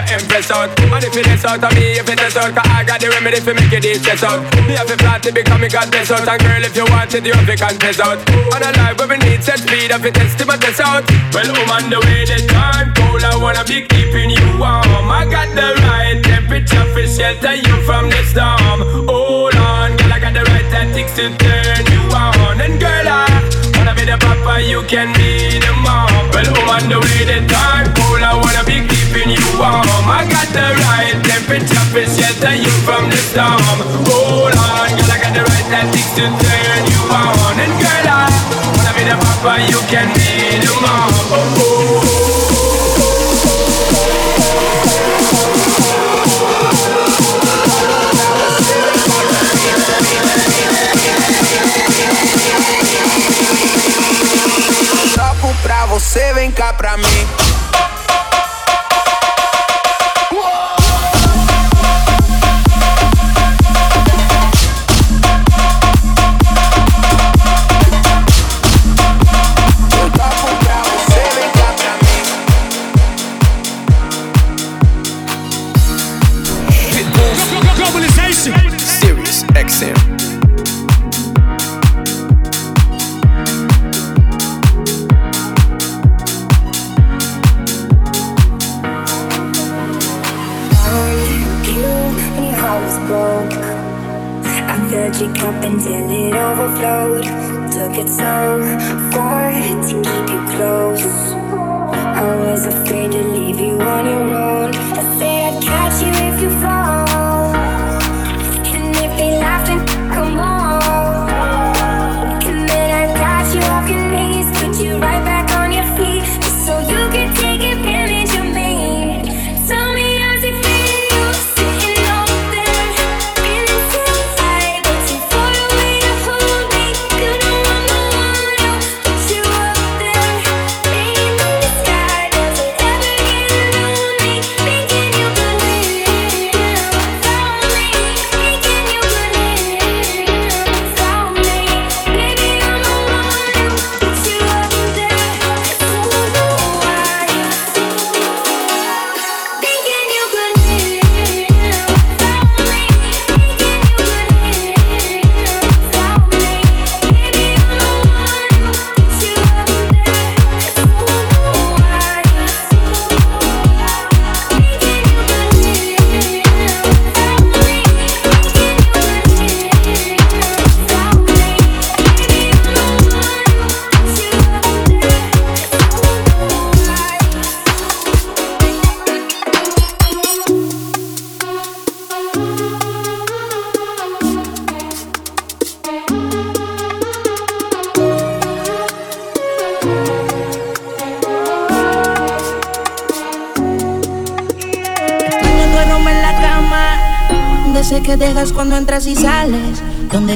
soft, 0.07 0.19
cause 0.19 0.19
girl, 0.19 0.19
you 0.19 0.19
impress 0.19 0.51
out. 0.51 0.69
And 0.79 1.03
if 1.03 1.15
it 1.15 1.27
is 1.27 1.45
out 1.45 1.63
of 1.63 1.73
me, 1.75 1.99
if 1.99 2.09
it 2.09 2.19
is 2.19 2.37
out 2.37 2.53
Cause 2.55 2.67
I 2.69 2.83
got 2.83 2.99
the 3.01 3.09
remedy 3.09 3.39
for 3.39 3.51
you 3.51 3.79
this 3.79 4.03
chest 4.03 4.23
out. 4.23 4.41
Me 4.67 4.73
have 4.73 4.89
a 4.89 4.97
flat 4.97 5.23
to 5.23 5.31
become 5.31 5.61
me 5.61 5.69
got 5.69 5.91
this 5.91 6.11
out. 6.11 6.27
And 6.27 6.41
girl, 6.41 6.63
if 6.63 6.75
you 6.75 6.85
want 6.89 7.13
it, 7.13 7.25
you 7.25 7.33
have 7.33 7.47
to 7.47 7.55
confess 7.55 7.99
out. 7.99 8.19
On 8.53 8.61
a 8.61 8.71
life 8.77 8.97
where 8.97 9.07
we 9.07 9.17
need 9.17 9.43
set 9.43 9.59
speed 9.59 9.91
If 9.91 10.05
it 10.05 10.13
test 10.15 10.37
to 10.39 10.45
my 10.45 10.57
test 10.57 10.79
out. 10.79 11.03
Well, 11.33 11.49
I'm 11.49 11.69
on 11.69 11.89
the 11.89 11.99
way, 11.99 12.25
the 12.25 12.39
time 12.47 12.93
cold 12.95 13.23
I 13.23 13.35
wanna 13.37 13.63
be 13.65 13.85
keeping 13.87 14.29
you 14.29 14.45
warm. 14.59 15.09
I 15.09 15.25
got 15.29 15.49
the 15.55 15.75
right 15.83 16.19
temperature 16.23 16.85
for 16.93 17.05
shelter 17.07 17.55
you 17.55 17.75
from 17.83 18.09
the 18.09 18.21
storm. 18.25 19.07
Hold 19.07 19.55
on, 19.55 19.97
girl, 19.97 20.13
I 20.13 20.19
got 20.19 20.33
the 20.33 20.43
right 20.43 20.67
tactics 20.71 21.15
to 21.17 21.29
turn 21.37 21.83
you 21.91 22.03
on. 22.15 22.61
And 22.61 22.79
girl, 22.79 23.07
I 23.07 23.27
wanna 23.75 23.93
be 23.95 24.05
the 24.05 24.17
papa, 24.17 24.61
you 24.63 24.83
can 24.87 25.13
be 25.15 25.59
the 25.59 25.73
mom. 25.83 26.11
Well, 26.33 26.47
I'm 26.47 26.69
on 26.69 26.83
the 26.89 26.99
way, 26.99 27.21
the 27.27 27.39
time 27.47 27.87
cold 27.95 28.23
I 28.23 28.33
wanna 28.35 28.63
be 28.65 28.98
keeping 29.29 29.45
you 29.45 29.59
warm 29.59 29.85
I 30.09 30.25
got 30.29 30.47
the 30.49 30.73
right 30.85 31.17
temperature 31.23 31.85
for 31.91 32.05
shelter 32.05 32.55
you 32.55 32.71
from 32.85 33.09
the 33.09 33.17
storm 33.17 33.61
Hold 34.09 34.55
on, 34.57 34.89
girl, 34.97 35.11
I 35.11 35.17
got 35.21 35.33
the 35.33 35.43
right 35.43 35.67
tactics 35.69 36.11
to 36.17 36.25
turn 36.25 36.81
you 36.89 37.01
on 37.13 37.59
And 37.59 37.73
girl, 37.77 38.07
I 38.09 38.29
wanna 38.75 38.93
be 38.97 39.03
the 39.05 39.17
papa, 39.17 39.61
you 39.69 39.79
can 39.89 40.07
be 40.13 40.59
the 40.59 40.71
mom 40.81 41.13
oh, 41.31 41.57
oh. 41.57 42.29
Toco 55.15 55.53
pra 55.61 55.85
você, 55.85 56.33
vem 56.33 56.51
cá 56.51 56.73
pra 56.73 56.97
mim. 56.97 57.49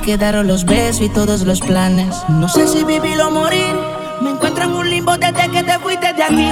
quedaron 0.03 0.47
los 0.47 0.65
besos 0.65 1.01
y 1.01 1.09
todos 1.09 1.41
los 1.41 1.61
planes. 1.61 2.13
No 2.27 2.49
sé 2.49 2.67
si 2.67 2.83
vivir 2.83 3.19
o 3.21 3.31
morir. 3.31 3.73
Me 4.21 4.31
encuentro 4.31 4.65
en 4.65 4.73
un 4.73 4.89
limbo 4.89 5.17
desde 5.17 5.49
que 5.49 5.63
te 5.63 5.79
fuiste 5.79 6.13
de 6.13 6.23
aquí. 6.23 6.51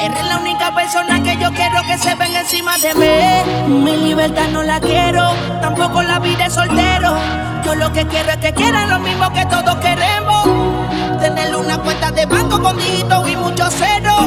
Eres 0.00 0.26
la 0.26 0.38
única 0.38 0.74
persona 0.74 1.22
que 1.22 1.36
yo 1.38 1.52
quiero 1.52 1.82
que 1.86 1.98
se 1.98 2.14
ven 2.14 2.34
encima 2.34 2.76
de 2.78 2.94
mí. 2.94 3.82
Mi 3.82 3.96
libertad 3.96 4.48
no 4.52 4.62
la 4.62 4.80
quiero, 4.80 5.30
tampoco 5.60 6.02
la 6.02 6.18
vida 6.18 6.44
de 6.44 6.50
soltero. 6.50 7.16
Yo 7.64 7.74
lo 7.74 7.92
que 7.92 8.06
quiero 8.06 8.30
es 8.30 8.38
que 8.38 8.52
quieran 8.52 8.88
lo 8.88 8.98
mismo 8.98 9.30
que 9.32 9.44
todos 9.46 9.76
queremos. 9.76 11.20
Tener 11.20 11.54
una 11.54 11.78
cuenta 11.78 12.10
de 12.10 12.26
banco 12.26 12.60
con 12.62 12.76
dígitos 12.78 13.28
y 13.28 13.36
muchos 13.36 13.74
ceros. 13.74 14.26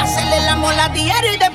Hacerle 0.00 0.40
la 0.44 0.56
mola 0.56 0.88
diario 0.88 1.34
y 1.34 1.38
de 1.38 1.50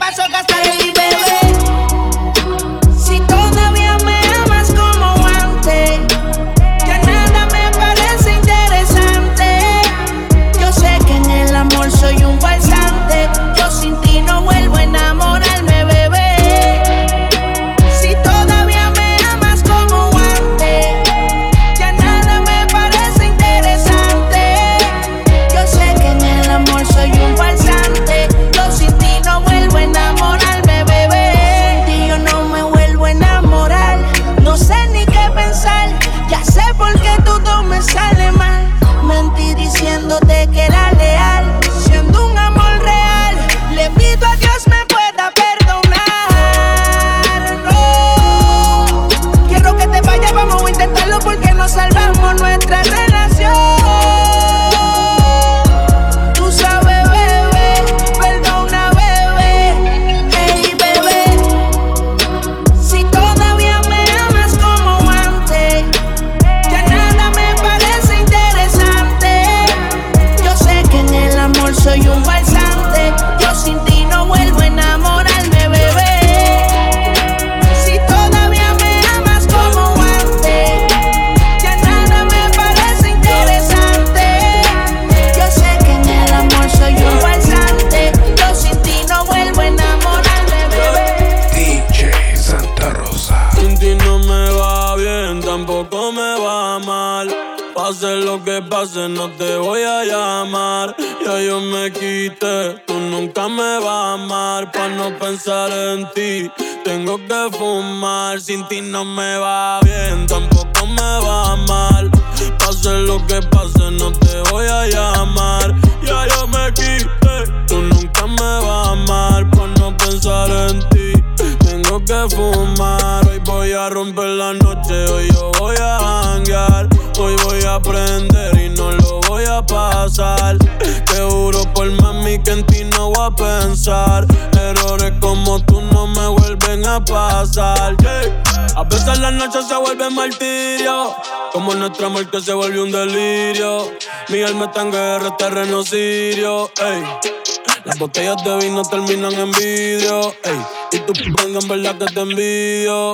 Hoy 122.19 123.39
voy 123.45 123.73
a 123.73 123.89
romper 123.89 124.25
la 124.25 124.51
noche, 124.53 125.05
hoy 125.11 125.29
yo 125.33 125.51
voy 125.59 125.75
a 125.79 126.33
hangar. 126.33 126.89
Hoy 127.19 127.35
voy 127.43 127.61
a 127.61 127.75
aprender 127.75 128.59
y 128.59 128.69
no 128.69 128.91
lo 128.91 129.21
voy 129.27 129.45
a 129.45 129.63
pasar. 129.63 130.57
Te 130.57 131.21
juro 131.21 131.61
por 131.75 131.91
mami 132.01 132.39
que 132.39 132.51
en 132.51 132.65
ti 132.65 132.83
no 132.85 133.11
voy 133.11 133.23
a 133.23 133.29
pensar. 133.29 134.25
Errores 134.59 135.13
como 135.21 135.59
tú 135.65 135.79
no 135.93 136.07
me 136.07 136.27
vuelven 136.29 136.87
a 136.87 137.05
pasar. 137.05 137.95
Yeah. 137.97 138.43
A 138.75 138.83
veces 138.83 139.19
la 139.19 139.29
noche 139.29 139.59
se 139.61 139.75
vuelve 139.75 140.09
martirio. 140.09 141.15
Como 141.53 141.75
nuestra 141.75 142.09
muerte 142.09 142.41
se 142.41 142.53
volvió 142.53 142.81
un 142.83 142.91
delirio. 142.91 143.91
Mi 144.29 144.41
alma 144.41 144.65
está 144.65 144.81
en 144.81 144.91
guerra, 144.91 145.37
terreno 145.37 145.83
sirio. 145.83 146.71
Ey. 146.83 147.56
Las 147.87 147.99
botellas 147.99 148.35
de 148.43 148.57
vino 148.57 148.81
terminan 148.81 149.31
en 149.31 149.49
vidrio, 149.53 150.33
ey. 150.43 150.61
Y 150.91 150.99
tu 150.99 151.13
venga 151.13 151.59
en 151.61 151.67
verdad 151.69 151.97
que 151.97 152.13
te 152.13 152.19
envidio, 152.19 153.13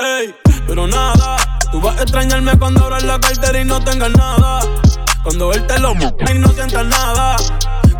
ey. 0.00 0.34
Pero 0.66 0.88
nada, 0.88 1.36
tú 1.70 1.80
vas 1.80 1.96
a 2.00 2.02
extrañarme 2.02 2.58
cuando 2.58 2.82
abras 2.82 3.04
la 3.04 3.20
cartera 3.20 3.60
y 3.60 3.64
no 3.64 3.78
tengas 3.84 4.10
nada. 4.10 4.58
Cuando 5.22 5.52
él 5.52 5.64
te 5.68 5.78
lo 5.78 5.92
y 5.92 6.34
no 6.36 6.48
sientas 6.48 6.84
nada. 6.86 7.36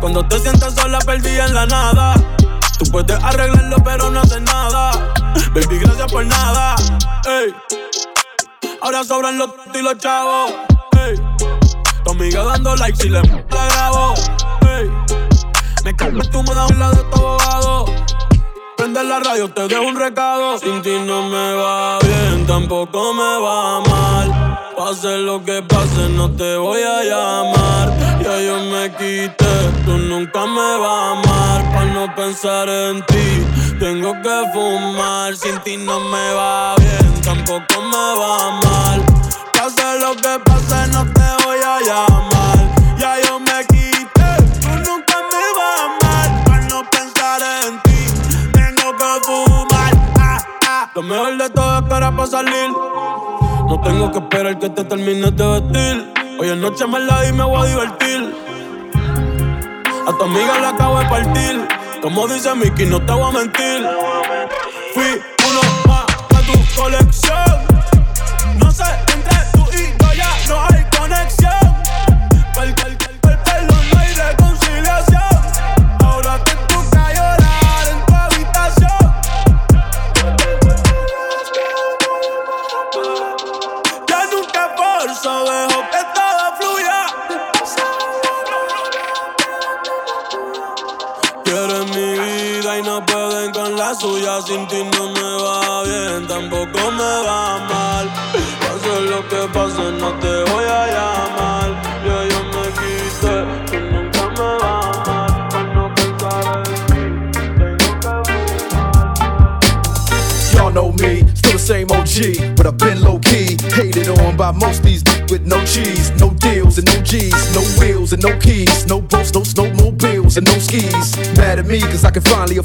Cuando 0.01 0.27
te 0.27 0.39
sientas 0.39 0.75
sola, 0.75 0.99
perdida 0.99 1.45
en 1.45 1.53
la 1.53 1.65
nada. 1.67 2.15
Tú 2.77 2.91
puedes 2.91 3.17
arreglarlo, 3.23 3.77
pero 3.81 4.09
no 4.09 4.19
haces 4.19 4.41
nada. 4.41 4.91
Baby, 5.53 5.79
gracias 5.79 6.11
por 6.11 6.25
nada. 6.25 6.75
Ey. 7.29 7.55
Ahora 8.81 9.05
sobran 9.05 9.37
los 9.37 9.51
y 9.73 9.81
los 9.81 9.97
chavos. 9.99 10.51
Ey. 10.97 11.15
Tu 12.03 12.11
amiga 12.11 12.43
dando 12.43 12.75
likes 12.75 13.07
y 13.07 13.09
le 13.09 13.21
la 13.21 13.65
grabo. 13.69 14.15
Me 15.83 15.95
cago 15.95 16.21
en 16.21 16.29
tu 16.29 16.43
mano 16.43 16.67
la 16.77 16.91
de 16.91 17.03
tu 17.03 17.17
abogado. 17.17 17.85
Prende 18.77 19.03
la 19.03 19.19
radio, 19.19 19.49
te 19.49 19.67
dejo 19.67 19.83
un 19.83 19.95
recado. 19.95 20.57
Sin 20.57 20.81
ti 20.81 20.97
no 21.05 21.29
me 21.29 21.53
va 21.53 21.99
bien, 21.99 22.45
tampoco 22.45 23.13
me 23.13 23.39
va 23.39 23.79
mal. 23.81 24.59
Pase 24.77 25.17
lo 25.17 25.43
que 25.43 25.61
pase, 25.63 26.09
no 26.09 26.31
te 26.31 26.57
voy 26.57 26.81
a 26.81 27.03
llamar. 27.03 27.93
Ya 28.21 28.41
yo 28.41 28.57
me 28.71 28.91
quité, 28.91 29.53
tú 29.85 29.97
nunca 29.97 30.45
me 30.45 30.77
vas 30.77 30.91
a 30.91 31.11
amar. 31.11 31.71
Para 31.71 31.85
no 31.85 32.15
pensar 32.15 32.67
en 32.69 33.05
ti, 33.05 33.45
tengo 33.79 34.13
que 34.21 34.43
fumar. 34.53 35.35
Sin 35.35 35.59
ti 35.59 35.77
no 35.77 35.99
me 35.99 36.33
va 36.33 36.75
bien, 36.75 37.21
tampoco 37.21 37.81
me 37.81 38.19
va 38.19 38.51
mal. 38.63 39.05
Pase 39.53 39.99
lo 39.99 40.15
que 40.15 40.39
pase, 40.43 40.87
no 40.91 41.05
te 41.05 41.45
voy 41.45 41.57
a 41.57 41.79
llamar. 41.81 42.38
Lo 50.99 51.03
mejor 51.03 51.37
de 51.37 51.49
todo 51.51 51.77
es 51.77 51.83
que 51.83 51.87
para 51.87 52.27
salir. 52.27 52.71
No 53.69 53.79
tengo 53.81 54.11
que 54.11 54.17
esperar 54.17 54.59
que 54.59 54.69
te 54.69 54.83
termines 54.83 55.33
de 55.33 55.47
vestir. 55.47 56.13
Hoy 56.37 56.49
en 56.49 56.59
noche 56.59 56.85
me 56.87 56.99
la 56.99 57.25
y 57.25 57.31
me 57.31 57.45
voy 57.45 57.61
a 57.61 57.69
divertir. 57.69 58.35
A 60.05 60.17
tu 60.17 60.23
amiga 60.25 60.59
la 60.59 60.69
acabo 60.71 60.99
de 60.99 61.05
partir. 61.05 61.67
Como 62.01 62.27
dice 62.27 62.53
Mickey, 62.53 62.85
no 62.87 62.99
te 62.99 63.13
voy 63.13 63.29
a 63.29 63.31
mentir. 63.31 63.87
Fui 64.93 65.21
uno 65.49 65.61
más 65.87 66.05
a 66.35 66.41
tu 66.41 66.81
colección. 66.81 67.45
No 68.57 68.69
sé, 68.69 68.83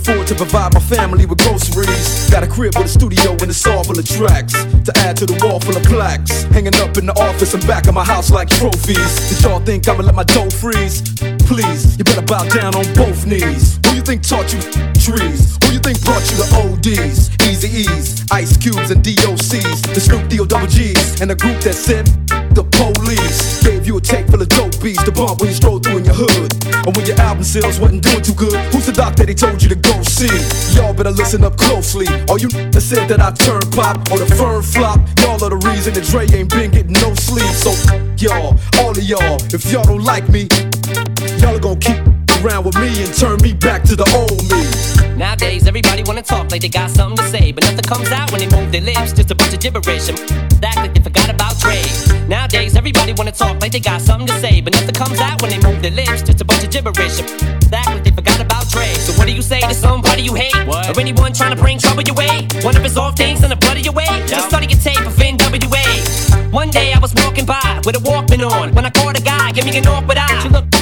afford 0.05 0.27
to 0.27 0.35
provide 0.35 0.75
my 0.75 0.81
family 0.81 1.25
with 1.25 1.39
groceries. 1.39 2.31
Got 2.31 2.45
a 2.45 2.47
crib 2.47 2.77
with 2.77 2.87
a 2.87 2.89
studio 2.89 3.33
and 3.41 3.51
a 3.51 3.55
saw 3.55 3.83
full 3.83 3.99
of 3.99 4.07
tracks 4.07 4.53
to 4.85 4.93
add 4.99 5.17
to 5.17 5.27
the 5.27 5.37
wall 5.43 5.61
full 5.61 5.77
of 5.77 5.83
plaques. 5.85 6.45
Hanging 6.53 6.75
up 6.77 6.97
in 6.97 7.07
the 7.07 7.17
office 7.21 7.55
and 7.55 7.67
back 7.67 7.87
of 7.87 7.95
my 7.95 8.05
house 8.05 8.31
like 8.31 8.49
trophies. 8.49 9.13
Did 9.29 9.43
y'all 9.43 9.61
think 9.61 9.89
I'ma 9.89 10.03
let 10.03 10.15
my 10.15 10.25
dough 10.25 10.51
freeze? 10.51 11.01
Please, 11.49 11.97
you 11.97 12.05
better 12.05 12.23
bow 12.23 12.45
down 12.49 12.75
on 12.75 12.85
both 12.95 13.27
knees. 13.27 13.81
Who 13.87 13.97
you 13.97 14.03
think 14.03 14.23
taught 14.23 14.53
you 14.53 14.61
trees? 15.01 15.57
Who 15.65 15.73
you 15.73 15.81
think 15.81 16.03
brought 16.05 16.25
you 16.31 16.37
the 16.37 16.49
ODs? 16.61 17.31
Eazy-E's, 17.49 18.25
Ice 18.31 18.57
Cubes, 18.57 18.91
and 18.91 19.03
DOCs. 19.03 19.95
The 19.95 20.01
Snoop 20.01 20.29
D-O 20.29 20.45
double 20.45 20.67
G's. 20.67 21.21
And 21.21 21.31
the 21.31 21.37
group 21.37 21.61
that 21.63 21.75
sent 21.75 22.09
the 22.55 22.65
police. 22.65 23.63
Gave 23.63 23.87
you 23.87 23.97
a 23.97 24.01
tape 24.01 24.29
full 24.29 24.43
of 24.43 24.49
dope 24.49 24.81
beats 24.83 25.03
to 25.05 25.13
bump 25.13 25.41
when 25.41 25.49
you 25.49 25.57
stroll 25.57 25.79
through 25.79 25.99
in 25.99 26.05
your 26.05 26.15
hood. 26.15 26.43
And 26.87 26.95
when 26.97 27.07
your 27.07 27.18
album 27.20 27.45
sales 27.45 27.80
wasn't 27.80 28.03
doing 28.03 28.22
too 28.22 28.35
good, 28.35 28.55
who's 28.72 28.87
the 28.87 28.93
doc 28.93 29.16
that 29.16 29.28
he 29.28 29.35
told 29.35 29.62
you 29.62 29.68
to 29.70 29.74
go 29.74 30.03
see? 30.03 30.28
Y'all 30.76 30.93
better 30.93 31.11
listen 31.11 31.43
up 31.43 31.57
closely. 31.57 32.07
All 32.28 32.39
you 32.39 32.49
that 32.49 32.80
said 32.80 33.09
that 33.09 33.20
I 33.20 33.32
turn 33.32 33.62
pop 33.72 33.97
or 34.12 34.18
the 34.18 34.28
firm 34.37 34.62
flop, 34.62 35.01
y'all 35.20 35.43
are 35.43 35.51
the 35.51 35.61
reason 35.64 35.95
that 35.95 36.05
Dre 36.05 36.28
ain't 36.37 36.51
been 36.51 36.70
getting 36.70 36.93
no 36.93 37.14
sleep. 37.14 37.49
So, 37.57 37.72
y'all, 38.20 38.61
all 38.85 38.93
of 38.93 39.03
y'all, 39.03 39.41
if 39.55 39.64
y'all 39.72 39.85
don't 39.85 40.05
like 40.05 40.28
me, 40.28 40.49
y'all 41.41 41.57
are 41.57 41.64
gonna 41.64 41.80
keep 41.80 41.97
around 42.45 42.66
with 42.66 42.76
me 42.76 42.93
and 43.03 43.14
turn 43.14 43.41
me 43.41 43.55
back 43.55 43.82
to 43.85 43.97
the 43.97 44.05
old 44.12 44.45
me. 44.53 44.61
Nowadays, 45.16 45.66
everybody 45.66 46.03
wanna 46.03 46.22
talk 46.22 46.51
like 46.51 46.61
they 46.61 46.68
got 46.68 46.91
something 46.91 47.16
to 47.16 47.30
say, 47.30 47.53
but 47.53 47.64
nothing 47.64 47.89
comes 47.89 48.11
out 48.12 48.30
when 48.30 48.41
they 48.45 48.51
move 48.55 48.70
their 48.72 48.82
lips. 48.82 49.14
Just 49.14 49.30
a 49.30 49.35
bunch 49.35 49.55
of 49.55 49.61
gibberish 49.61 50.09
and 50.11 50.20
act 50.62 50.76
like 50.76 50.93
they 50.93 51.01
forgot 51.01 51.30
about 51.30 51.59
Dre. 51.61 51.80
Nowadays, 52.29 52.75
everybody 52.75 53.12
wanna 53.12 53.33
talk 53.33 53.61
like 53.61 53.72
they 53.72 53.81
got 53.81 54.01
something 54.01 54.27
to 54.27 54.39
say, 54.41 54.61
but 54.61 54.72
nothing 54.72 54.95
comes 54.95 55.20
out 55.20 55.43
when 55.43 55.51
they 55.51 55.59
move 55.59 55.83
their 55.83 55.91
lips. 55.91 56.22
Just 56.22 56.41
a 56.41 56.45
bunch 56.45 56.64
of 56.64 56.70
gibberish 56.70 57.20
act 57.75 57.89
like 57.89 58.05
they 58.05 58.11
forgot 58.11 58.41
about 58.41 58.68
Dre. 58.70 58.87
So 58.95 59.12
what 59.18 59.27
do 59.27 59.35
you 59.35 59.43
say 59.43 59.61
to 59.61 59.75
somebody 59.75 60.22
you 60.22 60.35
hate, 60.35 60.55
or 60.66 60.99
anyone 60.99 61.33
trying 61.33 61.55
to 61.55 61.61
bring 61.61 61.79
trouble 61.79 62.03
your 62.03 62.14
way? 62.14 62.47
One 62.62 62.77
of 62.77 62.83
his 62.83 62.97
off 62.97 63.16
things 63.16 63.43
in 63.43 63.51
the 63.51 63.57
blood 63.57 63.77
of 63.77 63.85
your 63.85 63.95
way. 63.95 64.09
Just 64.27 64.49
study 64.49 64.66
your 64.66 64.81
tape 64.81 65.05
of 65.05 65.14
NWA. 65.14 66.53
One 66.53 66.70
day 66.70 66.93
I 66.93 66.99
was 66.99 67.12
walking 67.14 67.45
by 67.45 67.83
with 67.85 67.97
a 67.97 68.01
Walkman 68.01 68.49
on 68.49 68.75
when 68.75 68.87
I 68.87 68.91
caught 68.91 69.18
a 69.18 69.22
guy, 69.22 69.53
give 69.53 69.64
me 69.64 69.77
an 69.77 69.87
awkward 69.87 70.18
eye. 70.18 70.41
She 70.41 70.49
looked 70.49 70.74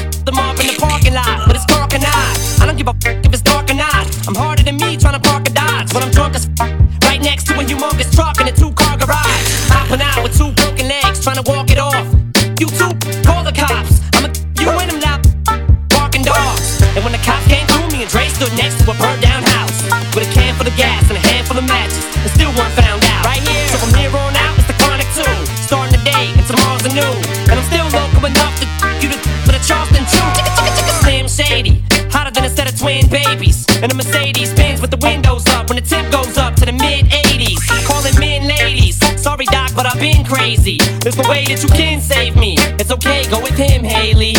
That 41.53 41.63
you 41.63 41.69
can 41.69 42.01
save 42.01 42.35
me. 42.35 42.57
It's 42.81 42.91
okay, 42.91 43.29
go 43.29 43.39
with 43.39 43.53
him, 43.53 43.85
Hailie. 43.85 44.33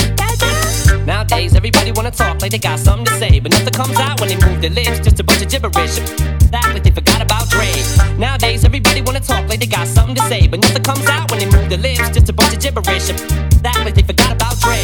Nowadays, 1.05 1.53
everybody 1.53 1.91
wanna 1.91 2.09
talk 2.09 2.41
like 2.41 2.49
they 2.49 2.57
got 2.57 2.79
something 2.79 3.05
to 3.05 3.13
say, 3.19 3.39
but 3.39 3.51
nothing 3.51 3.71
comes 3.71 3.99
out 3.99 4.19
when 4.19 4.29
they 4.29 4.35
move 4.41 4.59
their 4.61 4.71
lips. 4.71 4.97
Just 4.97 5.19
a 5.19 5.23
bunch 5.23 5.43
of 5.43 5.47
gibberish. 5.47 5.99
Act 6.51 6.73
like 6.73 6.81
they 6.81 6.89
forgot 6.89 7.21
about 7.21 7.47
Dre. 7.51 7.69
Nowadays, 8.17 8.65
everybody 8.65 9.01
wanna 9.03 9.19
talk 9.19 9.47
like 9.47 9.59
they 9.59 9.67
got 9.67 9.85
something 9.87 10.15
to 10.15 10.23
say, 10.23 10.47
but 10.47 10.59
nothing 10.59 10.81
comes 10.81 11.05
out 11.05 11.29
when 11.29 11.37
they 11.37 11.45
move 11.45 11.69
their 11.69 11.77
lips. 11.77 12.09
Just 12.09 12.29
a 12.29 12.33
bunch 12.33 12.51
of 12.51 12.59
gibberish. 12.59 13.11
Act 13.11 13.85
like 13.85 13.93
they 13.93 14.01
forgot 14.01 14.31
about 14.31 14.57
Dre. 14.57 14.81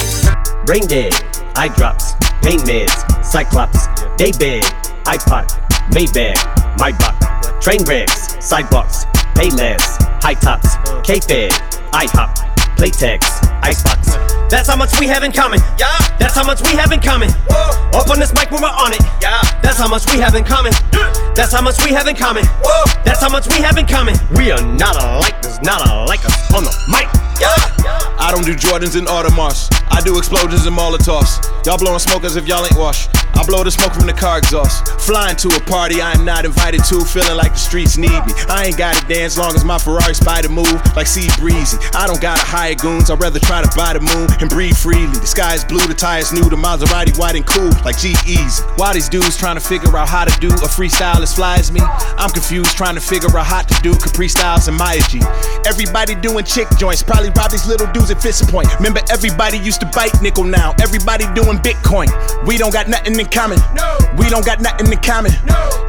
Brain 0.68 0.86
dead, 0.86 1.14
eye 1.56 1.74
drops, 1.74 2.14
pain 2.46 2.60
meds, 2.60 2.94
cyclops, 3.26 3.88
day 4.22 4.32
bed, 4.38 4.62
iPod, 5.10 5.50
Maybach, 5.90 6.38
my 6.78 6.92
buck, 6.92 7.18
train 7.60 7.82
wrecks, 7.86 8.38
sidewalks, 8.40 9.06
pay 9.34 9.50
less, 9.50 9.98
high 10.22 10.36
tops, 10.36 10.76
K-Fed, 11.04 11.54
IHOP, 11.94 12.36
Playtex, 12.78 13.24
Icebox. 13.64 14.16
That's 14.50 14.68
how 14.68 14.76
much 14.76 15.00
we 15.00 15.08
have 15.08 15.24
in 15.24 15.32
common. 15.32 15.60
Yeah. 15.78 15.88
That's 16.18 16.36
how 16.36 16.44
much 16.44 16.62
we 16.62 16.76
have 16.76 16.92
in 16.92 17.00
common. 17.00 17.30
Whoa. 17.50 18.00
Up 18.00 18.10
on 18.10 18.20
this 18.20 18.34
mic 18.34 18.52
when 18.52 18.62
we're 18.62 18.68
on 18.70 18.94
it. 18.94 19.02
Yeah. 19.22 19.42
That's 19.62 19.78
how 19.78 19.88
much 19.88 20.06
we 20.12 20.20
have 20.20 20.36
in 20.36 20.44
common. 20.44 20.74
That's 21.36 21.54
how 21.54 21.62
much 21.62 21.78
we 21.84 21.92
have 21.92 22.08
in 22.08 22.16
common. 22.16 22.44
That's 23.06 23.22
how 23.22 23.30
much 23.30 23.48
we 23.48 23.62
have 23.64 23.78
in 23.78 23.86
common. 23.86 24.16
We 24.36 24.52
are 24.52 24.62
not 24.62 24.96
alike, 25.02 25.42
there's 25.42 25.62
not 25.62 25.88
alike 25.88 26.26
us 26.26 26.54
on 26.54 26.64
the 26.64 26.74
mic. 26.90 27.08
Yeah. 27.40 27.48
I 28.20 28.32
don't 28.32 28.46
do 28.46 28.54
Jordans 28.54 28.98
and 28.98 29.08
Audemars. 29.08 29.72
I 29.90 30.02
do 30.02 30.18
explosions 30.18 30.66
and 30.66 30.76
Molotovs. 30.76 31.40
Y'all 31.66 31.78
blowing 31.78 32.00
smoke 32.00 32.24
as 32.24 32.36
if 32.36 32.48
y'all 32.48 32.66
ain't 32.66 32.78
washed. 32.78 33.10
I 33.40 33.46
blow 33.46 33.64
the 33.64 33.72
smoke 33.72 33.94
from 33.94 34.06
the 34.06 34.14
car 34.14 34.38
exhaust. 34.38 35.00
Flying 35.00 35.38
to 35.38 35.48
a 35.56 35.62
party 35.64 36.02
I 36.02 36.12
am 36.12 36.26
not 36.26 36.44
invited 36.44 36.84
to, 36.92 37.06
feeling 37.06 37.38
like 37.38 37.54
the 37.54 37.64
streets 37.64 37.96
need 37.96 38.20
me. 38.28 38.34
I 38.52 38.68
ain't 38.68 38.78
gotta 38.78 39.00
dance 39.08 39.38
long 39.38 39.56
as 39.56 39.64
my 39.64 39.80
Ferrari 39.80 40.14
spider 40.14 40.50
move 40.50 40.76
like 40.94 41.08
Sea 41.08 41.30
Breezy. 41.40 41.78
I 41.96 42.06
don't 42.06 42.20
gotta 42.20 42.44
hire 42.44 42.76
goons, 42.76 43.10
I'd 43.10 43.22
rather 43.22 43.40
try 43.40 43.64
to 43.64 43.72
buy 43.78 43.94
the 43.94 44.04
moon 44.04 44.28
and 44.42 44.50
breathe 44.50 44.76
freely. 44.76 45.16
The 45.16 45.26
sky 45.26 45.56
is 45.56 45.64
blue, 45.64 45.88
the 45.88 45.94
tires 45.94 46.34
new, 46.34 46.44
the 46.50 46.60
Maserati 46.60 47.18
white 47.18 47.36
and 47.36 47.46
cool 47.46 47.72
like 47.86 47.98
G 47.98 48.12
Easy. 48.28 48.62
Why 48.76 48.94
these 48.94 49.08
dudes 49.08 49.38
trying 49.38 49.56
to 49.56 49.64
figure 49.64 49.96
out 49.96 50.10
how 50.10 50.26
to 50.26 50.40
do 50.42 50.52
a 50.52 50.68
freestyle 50.68 51.19
fly 51.28 51.58
as 51.58 51.72
me? 51.72 51.82
I'm 51.82 52.30
confused 52.30 52.76
trying 52.78 52.96
to 52.96 53.02
figure 53.02 53.30
out 53.38 53.46
how 53.46 53.62
to 53.62 53.82
do 53.82 53.94
Capri 53.96 54.28
Styles 54.28 54.68
and 54.68 54.78
Maya 54.78 55.02
G. 55.10 55.22
Everybody 55.66 56.16
doing 56.16 56.46
chick 56.46 56.68
joints, 56.78 57.04
probably 57.04 57.30
rob 57.36 57.52
these 57.52 57.68
little 57.68 57.88
dudes 57.92 58.12
at 58.12 58.22
Fist 58.22 58.50
Point. 58.50 58.74
Remember, 58.78 59.02
everybody 59.12 59.58
used 59.58 59.82
to 59.82 59.86
bite 59.88 60.22
nickel 60.22 60.46
now. 60.46 60.74
Everybody 60.82 61.26
doing 61.36 61.58
Bitcoin. 61.60 62.08
We 62.48 62.58
don't 62.58 62.72
got 62.72 62.88
nothing 62.88 63.20
in 63.20 63.26
common. 63.28 63.60
No. 63.76 63.99
We 64.18 64.30
don't 64.30 64.46
got 64.46 64.62
nothing 64.62 64.92
in 64.92 65.00
common. 65.00 65.32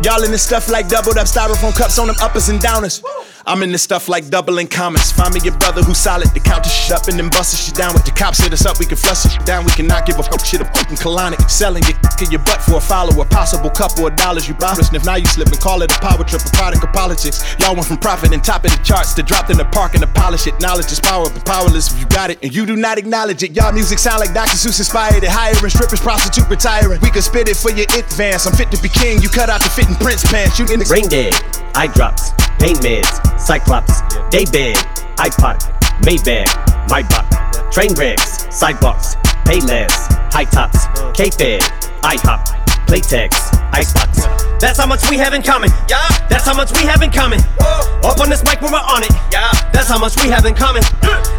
Y'all 0.02 0.22
in 0.24 0.30
this 0.30 0.42
stuff 0.42 0.68
like 0.68 0.88
doubled 0.88 1.18
up 1.18 1.26
styrofoam 1.26 1.76
cups 1.76 1.98
on 1.98 2.06
them 2.06 2.16
uppers 2.20 2.48
and 2.48 2.60
downers. 2.60 3.02
I'm 3.46 3.62
in 3.62 3.72
this 3.72 3.82
stuff 3.82 4.08
like 4.08 4.28
doubling 4.28 4.68
commas. 4.68 5.12
Find 5.12 5.32
me 5.32 5.40
your 5.42 5.56
brother 5.56 5.82
who's 5.82 5.98
solid 5.98 6.28
to 6.34 6.40
count 6.40 6.64
this 6.64 6.72
shit 6.72 6.92
up 6.92 7.08
and 7.08 7.18
then 7.18 7.30
bust 7.30 7.52
this 7.52 7.66
shit 7.66 7.74
down 7.74 7.94
with 7.94 8.04
the 8.04 8.12
cops. 8.12 8.38
Hit 8.38 8.52
us 8.52 8.66
up, 8.66 8.78
we 8.78 8.84
can 8.84 8.96
flush 8.96 9.22
shit 9.22 9.44
down. 9.46 9.64
We 9.64 9.72
cannot 9.72 10.06
give 10.06 10.18
a 10.18 10.22
fuck 10.22 10.44
shit 10.44 10.60
a 10.60 10.66
fucking 10.66 10.96
colonic. 10.96 11.40
Selling 11.50 11.82
your 11.84 11.96
in 12.20 12.30
your 12.30 12.44
butt 12.44 12.60
for 12.60 12.76
a 12.76 12.80
follower, 12.80 13.24
possible 13.24 13.70
couple 13.70 14.06
of 14.06 14.14
dollars 14.14 14.46
you 14.46 14.54
bounce. 14.54 14.88
And 14.88 14.96
if 14.96 15.06
now 15.06 15.16
you 15.16 15.24
slip 15.26 15.48
and 15.48 15.58
call 15.58 15.80
it 15.82 15.90
a 15.90 15.98
power 16.00 16.22
trip, 16.22 16.42
a 16.44 16.50
product 16.52 16.84
of 16.84 16.92
politics. 16.92 17.56
Y'all 17.58 17.74
went 17.74 17.86
from 17.86 17.96
profit 17.96 18.32
and 18.32 18.44
top 18.44 18.64
of 18.64 18.70
the 18.70 18.82
charts 18.84 19.14
to 19.14 19.22
dropped 19.22 19.50
in 19.50 19.56
the 19.56 19.64
park 19.64 19.94
and 19.94 20.02
to 20.02 20.08
polish 20.08 20.46
it. 20.46 20.60
Knowledge 20.60 20.92
is 20.92 21.00
power, 21.00 21.24
but 21.30 21.44
powerless 21.44 21.92
if 21.92 21.98
you 21.98 22.06
got 22.06 22.30
it 22.30 22.38
and 22.42 22.54
you 22.54 22.66
do 22.66 22.76
not 22.76 22.98
acknowledge 22.98 23.42
it. 23.42 23.56
Y'all 23.56 23.72
music 23.72 23.98
sound 23.98 24.20
like 24.20 24.34
Dr. 24.34 24.52
Seuss 24.52 24.78
inspired 24.78 25.24
it. 25.24 25.30
Hiring 25.30 25.70
strippers, 25.70 26.00
prostitute 26.00 26.48
retiring. 26.48 27.00
We 27.00 27.10
could 27.10 27.24
spit 27.24 27.48
it 27.48 27.56
for 27.56 27.70
your 27.70 27.86
advance. 28.10 28.46
I'm 28.46 28.54
fit 28.54 28.70
to 28.72 28.82
be 28.82 28.88
king. 28.88 29.22
You 29.22 29.28
cut 29.28 29.48
out 29.48 29.62
the 29.62 29.70
fitting 29.70 29.94
Prince 29.96 30.26
pants. 30.30 30.58
You 30.58 30.66
the 30.66 30.84
Brain 30.84 31.08
dead, 31.08 31.34
eye 31.74 31.86
drops, 31.88 32.30
pain 32.58 32.76
meds, 32.82 33.08
cyclops, 33.38 34.02
day 34.30 34.44
bed, 34.50 34.76
iPod, 35.16 35.62
Maybach, 36.02 36.48
my 36.88 37.02
buck, 37.02 37.28
train 37.70 37.92
wrecks, 37.94 38.46
sidewalks, 38.54 39.16
payless, 39.44 39.92
high 40.32 40.44
tops, 40.44 40.86
K-Fed, 41.14 41.60
IHOP, 42.02 42.40
Playtex, 42.86 43.59
icebox. 43.72 44.26
That's 44.60 44.78
how 44.78 44.86
much 44.86 45.08
we 45.08 45.16
have 45.16 45.32
in 45.32 45.42
common. 45.42 45.70
Yeah. 45.88 46.04
That's 46.28 46.44
how 46.44 46.54
much 46.54 46.70
we 46.72 46.84
have 46.84 47.02
in 47.02 47.10
common. 47.10 47.40
Whoa. 47.58 48.10
Up 48.10 48.20
on 48.20 48.28
this 48.28 48.44
mic 48.44 48.60
when 48.60 48.72
we're 48.72 48.78
on 48.78 49.02
it. 49.02 49.10
Yeah. 49.32 49.50
That's 49.72 49.88
how 49.88 49.98
much 49.98 50.16
we 50.22 50.28
have 50.28 50.44
in 50.44 50.54
common. 50.54 50.82